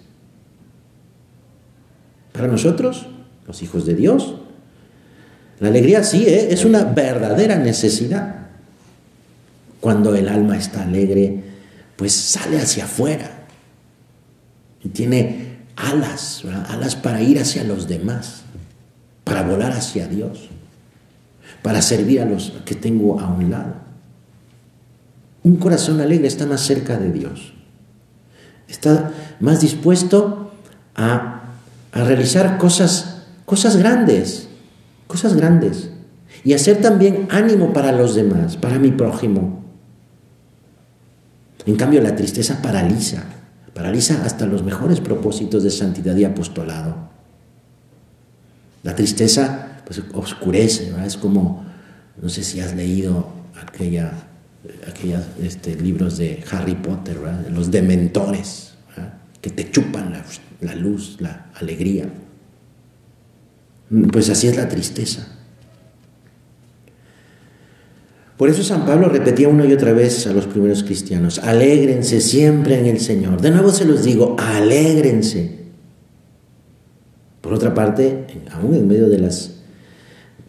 Para 2.32 2.48
nosotros, 2.48 3.06
los 3.46 3.62
hijos 3.62 3.86
de 3.86 3.94
Dios, 3.94 4.34
la 5.60 5.68
alegría 5.68 6.04
sí 6.04 6.26
¿eh? 6.26 6.48
es 6.50 6.66
una 6.66 6.86
verdadera 6.86 7.60
necesidad. 7.60 8.48
Cuando 9.80 10.16
el 10.16 10.28
alma 10.28 10.58
está 10.58 10.82
alegre, 10.82 11.44
pues 11.98 12.14
sale 12.14 12.58
hacia 12.58 12.86
afuera 12.86 13.46
y 14.84 14.90
tiene 14.90 15.60
alas, 15.76 16.42
alas 16.70 16.96
para 16.96 17.22
ir 17.22 17.38
hacia 17.38 17.64
los 17.64 17.88
demás, 17.88 18.42
para 19.24 19.44
volar 19.44 19.72
hacia 19.72 20.08
Dios, 20.08 20.50
para 21.66 21.82
servir 21.82 22.22
a 22.22 22.26
los 22.26 22.54
que 22.64 22.76
tengo 22.76 23.20
a 23.20 23.26
un 23.26 23.50
lado. 23.50 23.74
Un 25.42 25.56
corazón 25.56 26.00
alegre 26.00 26.28
está 26.28 26.46
más 26.46 26.62
cerca 26.62 27.00
de 27.00 27.12
Dios, 27.12 27.54
está 28.68 29.12
más 29.40 29.62
dispuesto 29.62 30.52
a, 30.94 31.56
a 31.92 32.04
realizar 32.04 32.60
cosas, 32.60 33.24
cosas 33.48 33.78
grandes, 33.78 34.48
cosas 35.08 35.36
grandes, 35.36 35.90
y 36.44 36.54
hacer 36.54 36.82
también 36.82 37.28
ánimo 37.32 37.74
para 37.74 37.92
los 37.92 38.14
demás, 38.14 38.58
para 38.58 38.78
mi 38.78 38.92
prójimo. 38.92 39.64
En 41.66 41.78
cambio, 41.78 42.00
la 42.00 42.16
tristeza 42.16 42.62
paraliza, 42.62 43.24
paraliza 43.74 44.24
hasta 44.24 44.46
los 44.46 44.62
mejores 44.62 45.00
propósitos 45.00 45.64
de 45.64 45.72
santidad 45.72 46.16
y 46.16 46.26
apostolado. 46.26 46.96
La 48.84 48.94
tristeza 48.94 49.75
pues, 49.86 50.02
oscurece, 50.14 50.92
es 51.06 51.18
como, 51.18 51.66
no 52.22 52.30
sé 52.30 52.44
si 52.44 52.60
has 52.60 52.76
leído 52.76 53.30
aquella, 53.62 54.12
aquellos 54.88 55.24
este, 55.42 55.76
libros 55.76 56.18
de 56.18 56.44
Harry 56.52 56.76
Potter, 56.76 57.18
los 57.52 57.72
dementores, 57.72 58.74
que 59.42 59.50
te 59.52 59.70
chupan 59.70 60.12
la, 60.12 60.26
la 60.62 60.76
luz, 60.76 61.18
la 61.20 61.52
alegría. 61.54 62.10
Pues 64.12 64.30
así 64.30 64.48
es 64.48 64.58
la 64.58 64.68
tristeza. 64.68 65.28
Por 68.38 68.50
eso 68.50 68.64
San 68.64 68.86
Pablo 68.86 69.08
repetía 69.08 69.48
una 69.48 69.66
y 69.66 69.72
otra 69.72 69.94
vez 69.94 70.28
a 70.28 70.34
los 70.34 70.46
primeros 70.46 70.84
cristianos, 70.84 71.40
alégrense 71.40 72.20
siempre 72.20 72.78
en 72.80 72.86
el 72.88 73.00
Señor. 73.00 73.40
De 73.40 73.52
nuevo 73.52 73.70
se 73.70 73.86
los 73.86 74.04
digo, 74.04 74.36
alégrense. 74.38 75.60
Por 77.40 77.54
otra 77.54 77.74
parte, 77.74 78.26
aún 78.52 78.74
en 78.74 78.88
medio 78.88 79.08
de 79.08 79.20
las 79.20 79.55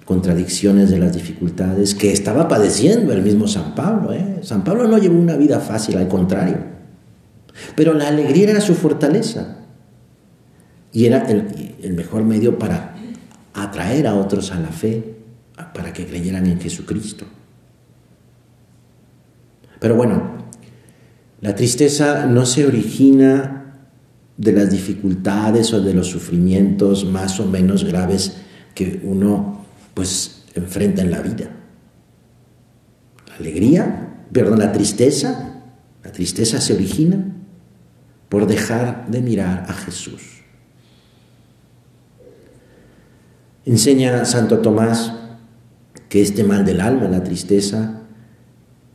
contradicciones, 0.06 0.88
de 0.88 0.98
las 0.98 1.12
dificultades 1.12 1.94
que 1.94 2.12
estaba 2.12 2.48
padeciendo 2.48 3.12
el 3.12 3.22
mismo 3.22 3.46
San 3.46 3.74
Pablo, 3.74 4.14
¿eh? 4.14 4.38
San 4.42 4.64
Pablo 4.64 4.88
no 4.88 4.96
llevó 4.96 5.18
una 5.18 5.36
vida 5.36 5.60
fácil, 5.60 5.98
al 5.98 6.08
contrario. 6.08 6.56
Pero 7.74 7.92
la 7.92 8.08
alegría 8.08 8.50
era 8.50 8.60
su 8.62 8.74
fortaleza 8.74 9.58
y 10.92 11.04
era 11.04 11.26
el 11.28 11.92
mejor 11.92 12.24
medio 12.24 12.58
para 12.58 12.96
atraer 13.52 14.06
a 14.06 14.14
otros 14.14 14.52
a 14.52 14.60
la 14.60 14.68
fe, 14.68 15.16
para 15.74 15.92
que 15.92 16.06
creyeran 16.06 16.46
en 16.46 16.60
Jesucristo. 16.60 17.26
Pero 19.80 19.96
bueno, 19.96 20.36
la 21.40 21.54
tristeza 21.54 22.26
no 22.26 22.46
se 22.46 22.66
origina 22.66 23.74
de 24.36 24.52
las 24.52 24.70
dificultades 24.70 25.72
o 25.72 25.80
de 25.80 25.94
los 25.94 26.08
sufrimientos 26.08 27.04
más 27.04 27.40
o 27.40 27.46
menos 27.46 27.84
graves 27.84 28.36
que 28.74 29.00
uno 29.04 29.65
pues 29.96 30.42
enfrenta 30.54 31.00
en 31.00 31.10
la 31.10 31.22
vida. 31.22 31.56
La 33.28 33.36
alegría, 33.36 34.26
perdón, 34.30 34.58
la 34.58 34.70
tristeza, 34.70 35.62
la 36.04 36.12
tristeza 36.12 36.60
se 36.60 36.74
origina 36.74 37.32
por 38.28 38.46
dejar 38.46 39.10
de 39.10 39.22
mirar 39.22 39.64
a 39.66 39.72
Jesús. 39.72 40.42
Enseña 43.64 44.26
Santo 44.26 44.58
Tomás 44.58 45.14
que 46.10 46.20
este 46.20 46.44
mal 46.44 46.66
del 46.66 46.82
alma, 46.82 47.08
la 47.08 47.24
tristeza, 47.24 48.02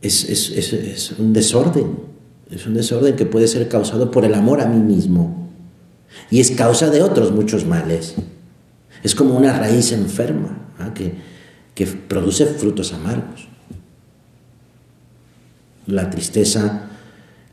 es, 0.00 0.24
es, 0.28 1.12
un 1.18 1.32
desorden, 1.32 1.98
es 2.48 2.64
un 2.64 2.74
desorden 2.74 3.16
que 3.16 3.26
puede 3.26 3.48
ser 3.48 3.68
causado 3.68 4.12
por 4.12 4.24
el 4.24 4.34
amor 4.34 4.60
a 4.60 4.66
mí 4.66 4.78
mismo 4.78 5.50
y 6.30 6.38
es 6.38 6.52
causa 6.52 6.90
de 6.90 7.02
otros 7.02 7.32
muchos 7.32 7.66
males. 7.66 8.14
Es 9.02 9.14
como 9.14 9.36
una 9.36 9.58
raíz 9.58 9.92
enferma 9.92 10.58
¿ah? 10.78 10.94
que, 10.94 11.14
que 11.74 11.86
produce 11.86 12.46
frutos 12.46 12.92
amargos. 12.92 13.48
La 15.86 16.08
tristeza 16.10 16.88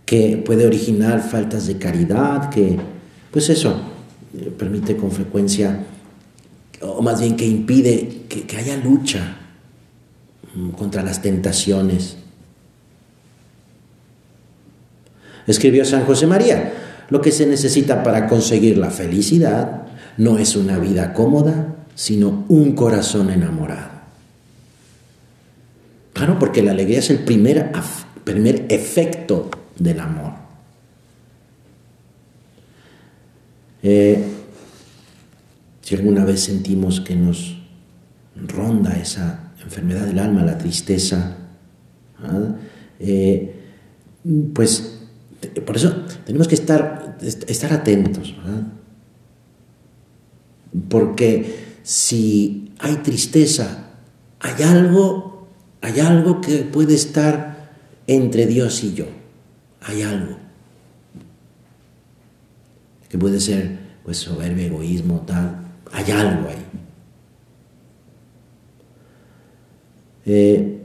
que 0.05 0.37
puede 0.37 0.65
originar 0.65 1.21
faltas 1.21 1.67
de 1.67 1.77
caridad, 1.77 2.49
que, 2.49 2.77
pues 3.31 3.49
eso, 3.49 3.79
eh, 4.37 4.51
permite 4.55 4.95
con 4.95 5.11
frecuencia, 5.11 5.85
o 6.81 7.01
más 7.01 7.19
bien 7.19 7.35
que 7.35 7.45
impide 7.45 8.23
que, 8.29 8.43
que 8.43 8.57
haya 8.57 8.77
lucha 8.77 9.37
mm, 10.55 10.69
contra 10.71 11.03
las 11.03 11.21
tentaciones. 11.21 12.17
Escribió 15.47 15.83
San 15.83 16.05
José 16.05 16.27
María, 16.27 16.73
lo 17.09 17.21
que 17.21 17.31
se 17.31 17.47
necesita 17.47 18.03
para 18.03 18.27
conseguir 18.27 18.77
la 18.77 18.91
felicidad 18.91 19.88
no 20.19 20.37
es 20.37 20.57
una 20.57 20.77
vida 20.77 21.13
cómoda, 21.13 21.75
sino 21.95 22.43
un 22.49 22.73
corazón 22.73 23.29
enamorado. 23.29 23.89
Claro, 26.11 26.37
porque 26.37 26.61
la 26.61 26.71
alegría 26.71 26.99
es 26.99 27.09
el 27.09 27.19
primer, 27.19 27.71
primer 28.25 28.65
efecto 28.67 29.49
del 29.77 30.01
amor. 30.01 30.33
Eh, 33.81 34.21
si 35.81 35.95
alguna 35.95 36.25
vez 36.25 36.41
sentimos 36.41 36.99
que 36.99 37.15
nos 37.15 37.57
ronda 38.35 38.97
esa 38.97 39.53
enfermedad 39.63 40.05
del 40.05 40.19
alma, 40.19 40.43
la 40.43 40.57
tristeza, 40.57 41.37
eh, 42.99 43.55
pues 44.53 44.99
por 45.65 45.77
eso 45.77 46.03
tenemos 46.25 46.49
que 46.49 46.55
estar, 46.55 47.17
estar 47.21 47.71
atentos, 47.71 48.35
porque 50.89 51.79
si 51.83 52.71
hay 52.79 52.95
tristeza, 52.97 53.91
hay 54.39 54.63
algo, 54.63 55.47
hay 55.81 55.99
algo 55.99 56.41
que 56.41 56.59
puede 56.59 56.95
estar 56.95 57.71
entre 58.07 58.45
Dios 58.45 58.83
y 58.83 58.93
yo, 58.93 59.05
hay 59.81 60.01
algo. 60.01 60.37
Que 63.09 63.17
puede 63.17 63.39
ser 63.39 63.79
pues 64.03 64.17
soberbia, 64.17 64.67
egoísmo, 64.67 65.21
tal, 65.25 65.61
hay 65.91 66.11
algo 66.11 66.49
ahí. 66.49 66.65
Eh, 70.25 70.75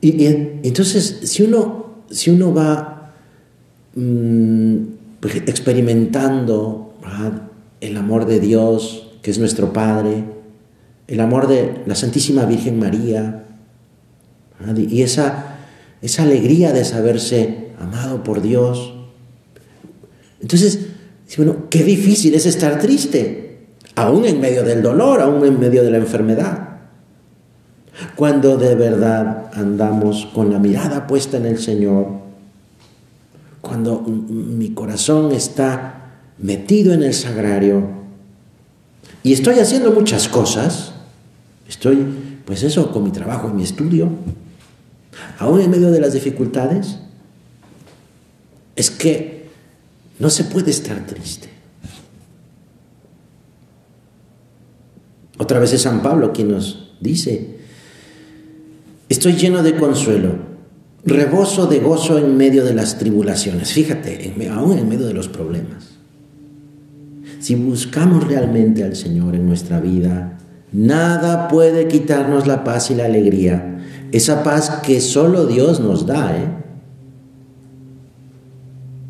y, 0.00 0.24
entonces, 0.26 1.20
si 1.24 1.42
uno, 1.42 2.04
si 2.10 2.30
uno 2.30 2.54
va 2.54 3.00
Mm, 3.94 4.84
pues, 5.18 5.36
experimentando 5.36 6.94
el 7.80 7.96
amor 7.96 8.26
de 8.26 8.40
Dios, 8.40 9.10
que 9.22 9.30
es 9.30 9.38
nuestro 9.38 9.72
Padre, 9.72 10.24
el 11.06 11.20
amor 11.20 11.48
de 11.48 11.82
la 11.86 11.94
Santísima 11.94 12.44
Virgen 12.44 12.78
María, 12.78 13.44
y 14.76 15.02
esa, 15.02 15.56
esa 16.02 16.22
alegría 16.22 16.72
de 16.72 16.84
saberse 16.84 17.70
amado 17.80 18.22
por 18.22 18.42
Dios. 18.42 18.94
Entonces, 20.40 20.86
bueno, 21.36 21.68
qué 21.70 21.82
difícil 21.82 22.34
es 22.34 22.46
estar 22.46 22.78
triste, 22.78 23.66
aún 23.94 24.24
en 24.24 24.40
medio 24.40 24.62
del 24.62 24.82
dolor, 24.82 25.20
aún 25.20 25.44
en 25.44 25.58
medio 25.58 25.82
de 25.82 25.90
la 25.90 25.98
enfermedad. 25.98 26.68
Cuando 28.16 28.56
de 28.56 28.74
verdad 28.74 29.50
andamos 29.52 30.26
con 30.34 30.52
la 30.52 30.58
mirada 30.58 31.06
puesta 31.06 31.36
en 31.36 31.46
el 31.46 31.58
Señor, 31.58 32.06
cuando 33.60 34.00
mi 34.00 34.70
corazón 34.70 35.32
está 35.32 35.99
metido 36.40 36.92
en 36.92 37.02
el 37.02 37.14
sagrario 37.14 37.88
y 39.22 39.32
estoy 39.32 39.58
haciendo 39.58 39.92
muchas 39.92 40.28
cosas, 40.28 40.92
estoy, 41.68 42.04
pues 42.44 42.62
eso, 42.62 42.90
con 42.92 43.04
mi 43.04 43.10
trabajo 43.10 43.48
y 43.50 43.56
mi 43.56 43.62
estudio, 43.62 44.08
aún 45.38 45.60
en 45.60 45.70
medio 45.70 45.90
de 45.90 46.00
las 46.00 46.14
dificultades, 46.14 46.98
es 48.76 48.90
que 48.90 49.50
no 50.18 50.30
se 50.30 50.44
puede 50.44 50.70
estar 50.70 51.06
triste. 51.06 51.48
Otra 55.38 55.58
vez 55.58 55.72
es 55.72 55.82
San 55.82 56.02
Pablo 56.02 56.32
quien 56.32 56.50
nos 56.50 56.92
dice, 57.00 57.58
estoy 59.08 59.34
lleno 59.34 59.62
de 59.62 59.76
consuelo 59.76 60.50
rebozo 61.04 61.66
de 61.66 61.80
gozo 61.80 62.18
en 62.18 62.36
medio 62.36 62.64
de 62.64 62.74
las 62.74 62.98
tribulaciones. 62.98 63.72
Fíjate, 63.72 64.34
aún 64.50 64.78
en 64.78 64.88
medio 64.88 65.06
de 65.06 65.14
los 65.14 65.28
problemas. 65.28 65.99
Si 67.40 67.54
buscamos 67.54 68.28
realmente 68.28 68.84
al 68.84 68.94
Señor 68.94 69.34
en 69.34 69.46
nuestra 69.46 69.80
vida, 69.80 70.38
nada 70.72 71.48
puede 71.48 71.88
quitarnos 71.88 72.46
la 72.46 72.64
paz 72.64 72.90
y 72.90 72.94
la 72.94 73.06
alegría. 73.06 73.78
Esa 74.12 74.42
paz 74.42 74.82
que 74.82 75.00
solo 75.00 75.46
Dios 75.46 75.80
nos 75.80 76.06
da. 76.06 76.36
¿eh? 76.36 76.48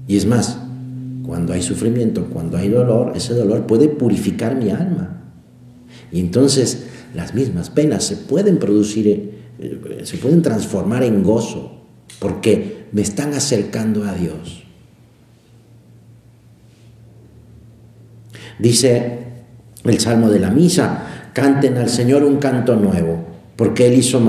Y 0.07 0.17
es 0.17 0.27
más, 0.27 0.59
cuando 1.27 1.53
hay 1.53 1.63
sufrimiento, 1.63 2.27
cuando 2.33 2.57
hay 2.57 2.69
dolor, 2.69 3.15
ese 3.17 3.35
dolor 3.35 3.67
puede 3.67 3.89
purificar 3.89 4.55
mi 4.55 4.71
alma. 4.71 5.25
Y 6.13 6.21
entonces 6.21 6.87
las 7.15 7.35
mismas 7.35 7.69
penas 7.69 8.05
se 8.05 8.17
pueden 8.17 8.59
producir, 8.59 9.09
eh, 9.59 10.01
se 10.05 10.19
pueden 10.19 10.43
transformar 10.43 11.03
en 11.03 11.25
gozo, 11.25 11.83
porque 12.21 12.87
me 12.93 13.03
están 13.03 13.35
acercando 13.35 14.05
a 14.05 14.15
Dios. 14.15 14.70
Dice 18.61 19.19
el 19.85 19.99
Salmo 19.99 20.29
de 20.29 20.39
la 20.39 20.51
Misa, 20.51 21.31
canten 21.33 21.79
al 21.79 21.89
Señor 21.89 22.23
un 22.23 22.37
canto 22.37 22.77
nuevo, 22.77 23.25
porque 23.57 23.87
Él 23.87 23.95
hizo, 23.95 24.21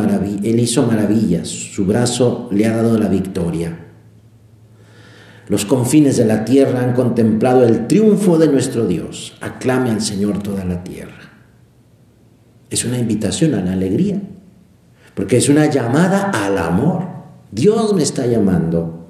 él 0.44 0.60
hizo 0.60 0.84
maravillas, 0.84 1.48
su 1.48 1.86
brazo 1.86 2.50
le 2.52 2.66
ha 2.66 2.76
dado 2.76 2.98
la 2.98 3.08
victoria. 3.08 3.78
Los 5.48 5.66
confines 5.66 6.16
de 6.16 6.24
la 6.24 6.46
tierra 6.46 6.82
han 6.82 6.94
contemplado 6.94 7.66
el 7.66 7.88
triunfo 7.88 8.38
de 8.38 8.48
nuestro 8.48 8.88
Dios. 8.88 9.36
Aclame 9.42 9.90
al 9.90 10.00
Señor 10.00 10.42
toda 10.42 10.64
la 10.64 10.82
tierra. 10.82 11.12
Es 12.70 12.86
una 12.86 12.98
invitación 12.98 13.56
a 13.56 13.62
la 13.62 13.74
alegría, 13.74 14.22
porque 15.14 15.36
es 15.36 15.50
una 15.50 15.66
llamada 15.66 16.32
al 16.34 16.58
amor. 16.58 17.04
Dios 17.52 17.94
me 17.94 18.02
está 18.02 18.26
llamando. 18.28 19.01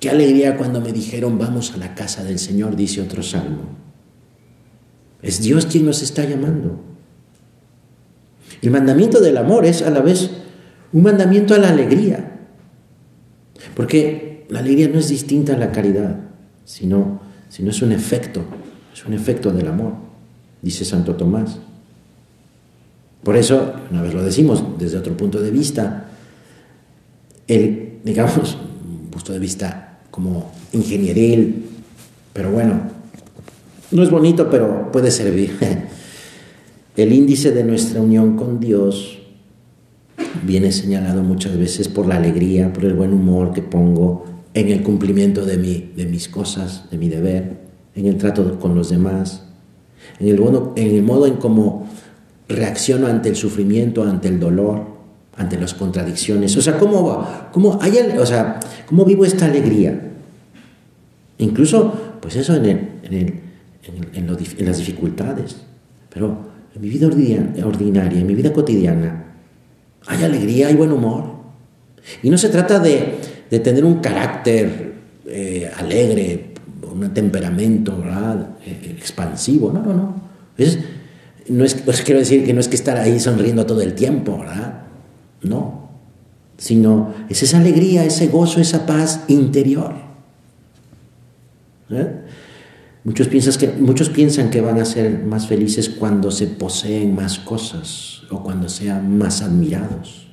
Qué 0.00 0.10
alegría 0.10 0.56
cuando 0.56 0.80
me 0.80 0.92
dijeron 0.92 1.38
vamos 1.38 1.72
a 1.72 1.78
la 1.78 1.94
casa 1.94 2.22
del 2.22 2.38
Señor, 2.38 2.76
dice 2.76 3.00
otro 3.00 3.22
salmo. 3.22 3.62
Es 5.22 5.40
Dios 5.40 5.66
quien 5.66 5.86
nos 5.86 6.02
está 6.02 6.24
llamando. 6.24 6.80
El 8.62 8.70
mandamiento 8.70 9.20
del 9.20 9.36
amor 9.38 9.64
es 9.64 9.82
a 9.82 9.90
la 9.90 10.00
vez 10.00 10.30
un 10.92 11.02
mandamiento 11.02 11.54
a 11.54 11.58
la 11.58 11.70
alegría. 11.70 12.32
Porque 13.74 14.46
la 14.48 14.60
alegría 14.60 14.88
no 14.88 14.98
es 14.98 15.08
distinta 15.08 15.54
a 15.54 15.58
la 15.58 15.72
caridad, 15.72 16.20
sino, 16.64 17.20
sino 17.48 17.70
es 17.70 17.82
un 17.82 17.92
efecto, 17.92 18.44
es 18.92 19.04
un 19.04 19.14
efecto 19.14 19.50
del 19.50 19.68
amor, 19.68 19.94
dice 20.62 20.84
Santo 20.84 21.16
Tomás. 21.16 21.58
Por 23.22 23.36
eso, 23.36 23.74
una 23.90 24.02
vez 24.02 24.14
lo 24.14 24.22
decimos 24.22 24.62
desde 24.78 24.98
otro 24.98 25.16
punto 25.16 25.40
de 25.40 25.50
vista, 25.50 26.10
el, 27.48 27.98
digamos, 28.04 28.56
punto 29.10 29.32
de 29.32 29.38
vista 29.38 29.85
como 30.16 30.50
ingenieril, 30.72 31.66
pero 32.32 32.50
bueno, 32.50 32.80
no 33.90 34.02
es 34.02 34.10
bonito, 34.10 34.48
pero 34.50 34.90
puede 34.90 35.10
servir. 35.10 35.58
El 36.96 37.12
índice 37.12 37.52
de 37.52 37.62
nuestra 37.62 38.00
unión 38.00 38.34
con 38.34 38.58
Dios 38.58 39.18
viene 40.42 40.72
señalado 40.72 41.22
muchas 41.22 41.58
veces 41.58 41.88
por 41.88 42.06
la 42.06 42.16
alegría, 42.16 42.72
por 42.72 42.86
el 42.86 42.94
buen 42.94 43.12
humor 43.12 43.52
que 43.52 43.60
pongo 43.60 44.24
en 44.54 44.68
el 44.68 44.82
cumplimiento 44.82 45.44
de, 45.44 45.58
mi, 45.58 45.92
de 45.94 46.06
mis 46.06 46.30
cosas, 46.30 46.90
de 46.90 46.96
mi 46.96 47.10
deber, 47.10 47.58
en 47.94 48.06
el 48.06 48.16
trato 48.16 48.58
con 48.58 48.74
los 48.74 48.88
demás, 48.88 49.42
en 50.18 50.28
el, 50.28 50.42
en 50.76 50.96
el 50.96 51.02
modo 51.02 51.26
en 51.26 51.34
cómo 51.34 51.86
reacciono 52.48 53.06
ante 53.06 53.28
el 53.28 53.36
sufrimiento, 53.36 54.02
ante 54.02 54.28
el 54.28 54.40
dolor, 54.40 54.82
ante 55.36 55.60
las 55.60 55.74
contradicciones. 55.74 56.56
O 56.56 56.62
sea, 56.62 56.78
¿cómo, 56.78 57.26
cómo, 57.52 57.78
hay, 57.82 57.98
o 58.18 58.24
sea, 58.24 58.60
¿cómo 58.86 59.04
vivo 59.04 59.26
esta 59.26 59.44
alegría? 59.44 60.05
Incluso, 61.38 62.18
pues 62.20 62.36
eso 62.36 62.54
en, 62.56 63.00
en, 63.04 63.40
en, 64.14 64.66
las 64.66 64.78
dificultades. 64.78 65.56
Pero 66.12 66.38
en 66.74 66.80
mi 66.80 66.88
vida 66.88 67.06
ordinaria, 67.06 68.20
en 68.20 68.26
mi 68.26 68.34
vida 68.34 68.52
cotidiana, 68.52 69.24
hay 70.06 70.24
alegría, 70.24 70.68
hay 70.68 70.74
buen 70.74 70.92
humor. 70.92 71.24
Y 72.22 72.30
no 72.30 72.38
se 72.38 72.48
trata 72.48 72.78
de, 72.78 73.18
tener 73.50 73.84
un 73.84 74.00
carácter 74.00 74.94
eh, 75.26 75.70
alegre, 75.76 76.54
un 76.90 77.12
temperamento 77.12 78.02
eh, 78.64 78.96
expansivo, 78.98 79.72
no, 79.72 79.82
no, 79.82 79.92
no. 79.92 80.14
no 81.48 81.64
es, 81.64 81.74
pues 81.74 82.02
quiero 82.02 82.20
decir 82.20 82.44
que 82.44 82.54
no 82.54 82.60
es 82.60 82.68
que 82.68 82.76
estar 82.76 82.96
ahí 82.96 83.20
sonriendo 83.20 83.66
todo 83.66 83.82
el 83.82 83.94
tiempo, 83.94 84.38
¿verdad? 84.38 84.84
No, 85.42 85.90
sino 86.56 87.12
es 87.28 87.42
esa 87.42 87.58
alegría, 87.58 88.04
ese 88.04 88.28
gozo, 88.28 88.60
esa 88.60 88.86
paz 88.86 89.24
interior. 89.28 90.05
¿Eh? 91.90 92.20
Muchos, 93.04 93.28
que, 93.28 93.68
muchos 93.78 94.10
piensan 94.10 94.50
que 94.50 94.60
van 94.60 94.80
a 94.80 94.84
ser 94.84 95.22
más 95.24 95.46
felices 95.46 95.88
cuando 95.88 96.32
se 96.32 96.48
poseen 96.48 97.14
más 97.14 97.38
cosas 97.38 98.22
o 98.30 98.42
cuando 98.42 98.68
sean 98.68 99.16
más 99.16 99.42
admirados. 99.42 100.26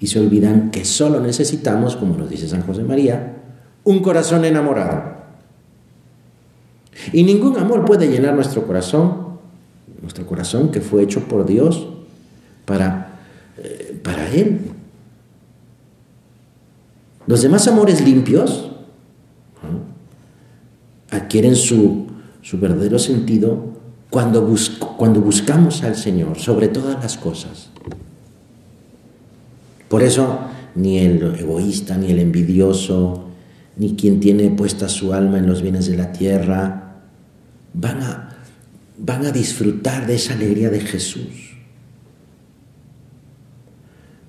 Y 0.00 0.06
se 0.06 0.18
olvidan 0.18 0.70
que 0.70 0.86
solo 0.86 1.20
necesitamos, 1.20 1.96
como 1.96 2.16
nos 2.16 2.30
dice 2.30 2.48
San 2.48 2.62
José 2.62 2.84
María, 2.84 3.36
un 3.84 4.00
corazón 4.00 4.46
enamorado. 4.46 5.20
Y 7.12 7.22
ningún 7.22 7.58
amor 7.58 7.84
puede 7.84 8.08
llenar 8.08 8.34
nuestro 8.34 8.66
corazón, 8.66 9.38
nuestro 10.00 10.26
corazón 10.26 10.70
que 10.70 10.80
fue 10.80 11.02
hecho 11.02 11.28
por 11.28 11.44
Dios 11.44 11.86
para, 12.64 13.18
eh, 13.58 14.00
para 14.02 14.26
Él. 14.30 14.70
Los 17.26 17.42
demás 17.42 17.68
amores 17.68 18.00
limpios 18.00 18.70
adquieren 21.10 21.56
su, 21.56 22.06
verdadero 22.52 22.98
sentido 22.98 23.74
cuando, 24.08 24.54
cuando 24.96 25.20
buscamos 25.20 25.82
al 25.82 25.96
Señor 25.96 26.38
sobre 26.38 26.68
todas 26.68 27.02
las 27.02 27.16
cosas. 27.16 27.70
Por 29.88 30.02
eso 30.02 30.40
ni 30.74 30.98
el 30.98 31.22
egoísta, 31.38 31.96
ni 31.96 32.10
el 32.10 32.20
envidioso, 32.20 33.24
ni 33.76 33.96
quien 33.96 34.20
tiene 34.20 34.50
puesta 34.50 34.88
su 34.88 35.12
alma 35.12 35.38
en 35.38 35.46
los 35.46 35.62
bienes 35.62 35.86
de 35.86 35.96
la 35.96 36.12
tierra, 36.12 37.00
van 37.74 38.02
a, 38.02 38.36
van 38.98 39.26
a 39.26 39.32
disfrutar 39.32 40.06
de 40.06 40.14
esa 40.14 40.34
alegría 40.34 40.70
de 40.70 40.80
Jesús. 40.80 41.56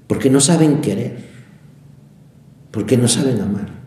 Porque 0.08 0.30
no 0.30 0.40
saben 0.40 0.82
querer, 0.82 1.26
porque 2.72 2.98
no 2.98 3.08
saben 3.08 3.40
amar 3.40 3.81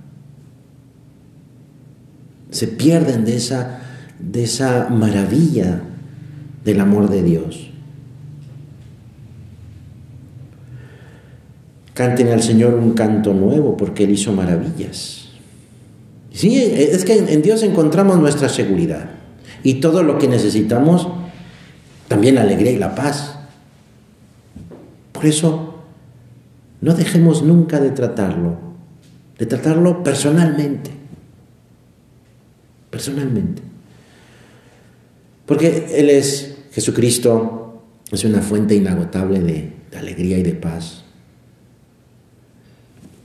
se 2.54 2.68
pierden 2.68 3.24
de 3.24 3.34
esa, 3.34 3.80
de 4.20 4.44
esa 4.44 4.88
maravilla 4.88 5.80
del 6.64 6.80
amor 6.80 7.10
de 7.10 7.22
Dios. 7.24 7.68
Canten 11.94 12.28
al 12.28 12.42
Señor 12.42 12.74
un 12.74 12.92
canto 12.92 13.34
nuevo 13.34 13.76
porque 13.76 14.04
Él 14.04 14.10
hizo 14.10 14.32
maravillas. 14.32 15.30
Sí, 16.32 16.56
es 16.56 17.04
que 17.04 17.18
en 17.18 17.42
Dios 17.42 17.64
encontramos 17.64 18.20
nuestra 18.20 18.48
seguridad 18.48 19.10
y 19.64 19.74
todo 19.74 20.04
lo 20.04 20.18
que 20.18 20.28
necesitamos, 20.28 21.08
también 22.06 22.36
la 22.36 22.42
alegría 22.42 22.70
y 22.70 22.78
la 22.78 22.94
paz. 22.94 23.36
Por 25.10 25.26
eso, 25.26 25.82
no 26.80 26.94
dejemos 26.94 27.42
nunca 27.42 27.80
de 27.80 27.90
tratarlo, 27.90 28.58
de 29.38 29.46
tratarlo 29.46 30.04
personalmente 30.04 31.03
personalmente. 32.94 33.60
Porque 35.46 35.88
Él 35.96 36.10
es 36.10 36.58
Jesucristo, 36.70 37.82
es 38.12 38.24
una 38.24 38.40
fuente 38.40 38.76
inagotable 38.76 39.40
de, 39.40 39.72
alegría 39.98 40.38
y 40.38 40.44
de 40.44 40.52
paz. 40.52 41.02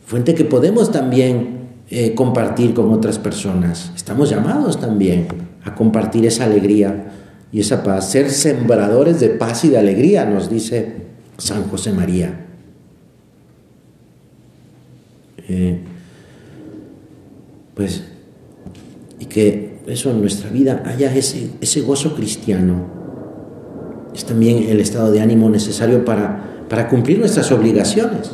Fuente 0.07 0.33
que 0.33 0.45
podemos 0.45 0.91
también 0.91 1.67
eh, 1.89 2.15
compartir 2.15 2.73
con 2.73 2.91
otras 2.91 3.19
personas. 3.19 3.91
Estamos 3.95 4.31
llamados 4.31 4.79
también 4.79 5.27
a 5.63 5.75
compartir 5.75 6.25
esa 6.25 6.45
alegría 6.45 7.11
y 7.51 7.59
esa 7.59 7.83
paz, 7.83 8.09
ser 8.09 8.31
sembradores 8.31 9.19
de 9.19 9.29
paz 9.29 9.65
y 9.65 9.69
de 9.69 9.77
alegría, 9.77 10.25
nos 10.25 10.49
dice 10.49 10.93
San 11.37 11.65
José 11.65 11.91
María. 11.91 12.45
Eh, 15.47 15.79
pues 17.75 18.08
y 19.19 19.25
que 19.25 19.79
eso 19.87 20.11
en 20.11 20.21
nuestra 20.21 20.49
vida 20.49 20.83
haya 20.85 21.13
ese, 21.13 21.51
ese 21.61 21.81
gozo 21.81 22.15
cristiano. 22.15 22.85
Es 24.13 24.25
también 24.25 24.63
el 24.69 24.79
estado 24.79 25.11
de 25.11 25.21
ánimo 25.21 25.49
necesario 25.49 26.05
para, 26.05 26.65
para 26.69 26.87
cumplir 26.87 27.19
nuestras 27.19 27.51
obligaciones. 27.51 28.31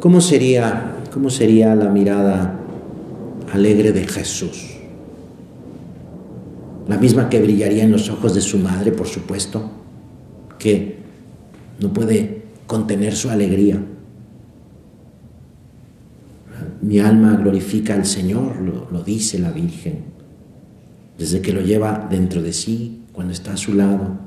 ¿Cómo 0.00 0.20
sería, 0.20 0.94
¿Cómo 1.12 1.28
sería 1.28 1.74
la 1.74 1.88
mirada 1.88 2.60
alegre 3.52 3.92
de 3.92 4.06
Jesús? 4.06 4.76
La 6.86 6.96
misma 6.98 7.28
que 7.28 7.42
brillaría 7.42 7.82
en 7.82 7.92
los 7.92 8.08
ojos 8.08 8.34
de 8.34 8.40
su 8.40 8.58
madre, 8.58 8.92
por 8.92 9.08
supuesto, 9.08 9.70
que 10.58 10.98
no 11.80 11.92
puede 11.92 12.42
contener 12.66 13.14
su 13.14 13.28
alegría 13.28 13.78
mi 16.80 17.00
alma 17.00 17.36
glorifica 17.36 17.94
al 17.94 18.06
Señor, 18.06 18.60
lo, 18.60 19.02
dice 19.02 19.38
la 19.38 19.50
Virgen, 19.50 20.04
desde 21.16 21.40
que 21.40 21.52
lo 21.52 21.60
lleva 21.60 22.06
dentro 22.10 22.42
de 22.42 22.52
sí, 22.52 23.02
cuando 23.12 23.32
está 23.32 23.54
a 23.54 23.56
su 23.56 23.74
lado. 23.74 24.18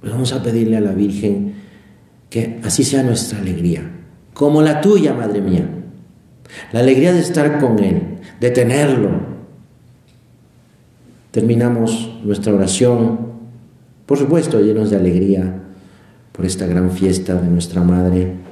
Pues 0.00 0.12
vamos 0.12 0.32
a 0.32 0.42
pedirle 0.42 0.76
a 0.76 0.80
la 0.80 0.92
Virgen 0.92 1.54
que 2.30 2.60
así 2.62 2.84
sea 2.84 3.02
nuestra 3.02 3.38
alegría, 3.38 3.90
como 4.32 4.62
la 4.62 4.80
tuya, 4.80 5.14
Madre 5.14 5.40
mía. 5.40 5.68
La 6.72 6.80
alegría 6.80 7.12
de 7.12 7.20
estar 7.20 7.58
con 7.58 7.78
Él, 7.82 8.18
de 8.40 8.50
tenerlo. 8.50 9.10
Terminamos 11.32 12.18
nuestra 12.24 12.54
oración, 12.54 13.18
por 14.06 14.18
supuesto, 14.18 14.60
llenos 14.60 14.90
de 14.90 14.96
alegría 14.96 15.62
por 16.30 16.46
esta 16.46 16.66
gran 16.66 16.90
fiesta 16.92 17.34
de 17.34 17.48
nuestra 17.48 17.82
Madre 17.82 18.46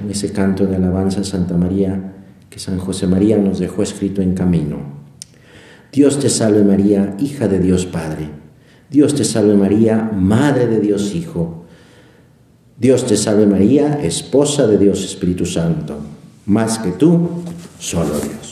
en 0.00 0.10
ese 0.10 0.32
canto 0.32 0.66
de 0.66 0.76
alabanza 0.76 1.20
a 1.20 1.24
Santa 1.24 1.56
María 1.56 2.12
que 2.50 2.58
San 2.58 2.78
José 2.78 3.06
María 3.06 3.36
nos 3.36 3.58
dejó 3.58 3.82
escrito 3.82 4.22
en 4.22 4.34
camino. 4.34 4.78
Dios 5.92 6.20
te 6.20 6.28
salve 6.28 6.62
María, 6.62 7.16
hija 7.18 7.48
de 7.48 7.58
Dios 7.58 7.86
Padre. 7.86 8.28
Dios 8.90 9.14
te 9.14 9.24
salve 9.24 9.54
María, 9.54 10.10
Madre 10.14 10.66
de 10.66 10.80
Dios 10.80 11.14
Hijo. 11.14 11.64
Dios 12.78 13.06
te 13.06 13.16
salve 13.16 13.46
María, 13.46 14.00
esposa 14.02 14.66
de 14.66 14.78
Dios 14.78 15.04
Espíritu 15.04 15.46
Santo. 15.46 15.96
Más 16.46 16.78
que 16.78 16.92
tú, 16.92 17.28
solo 17.78 18.18
Dios. 18.20 18.43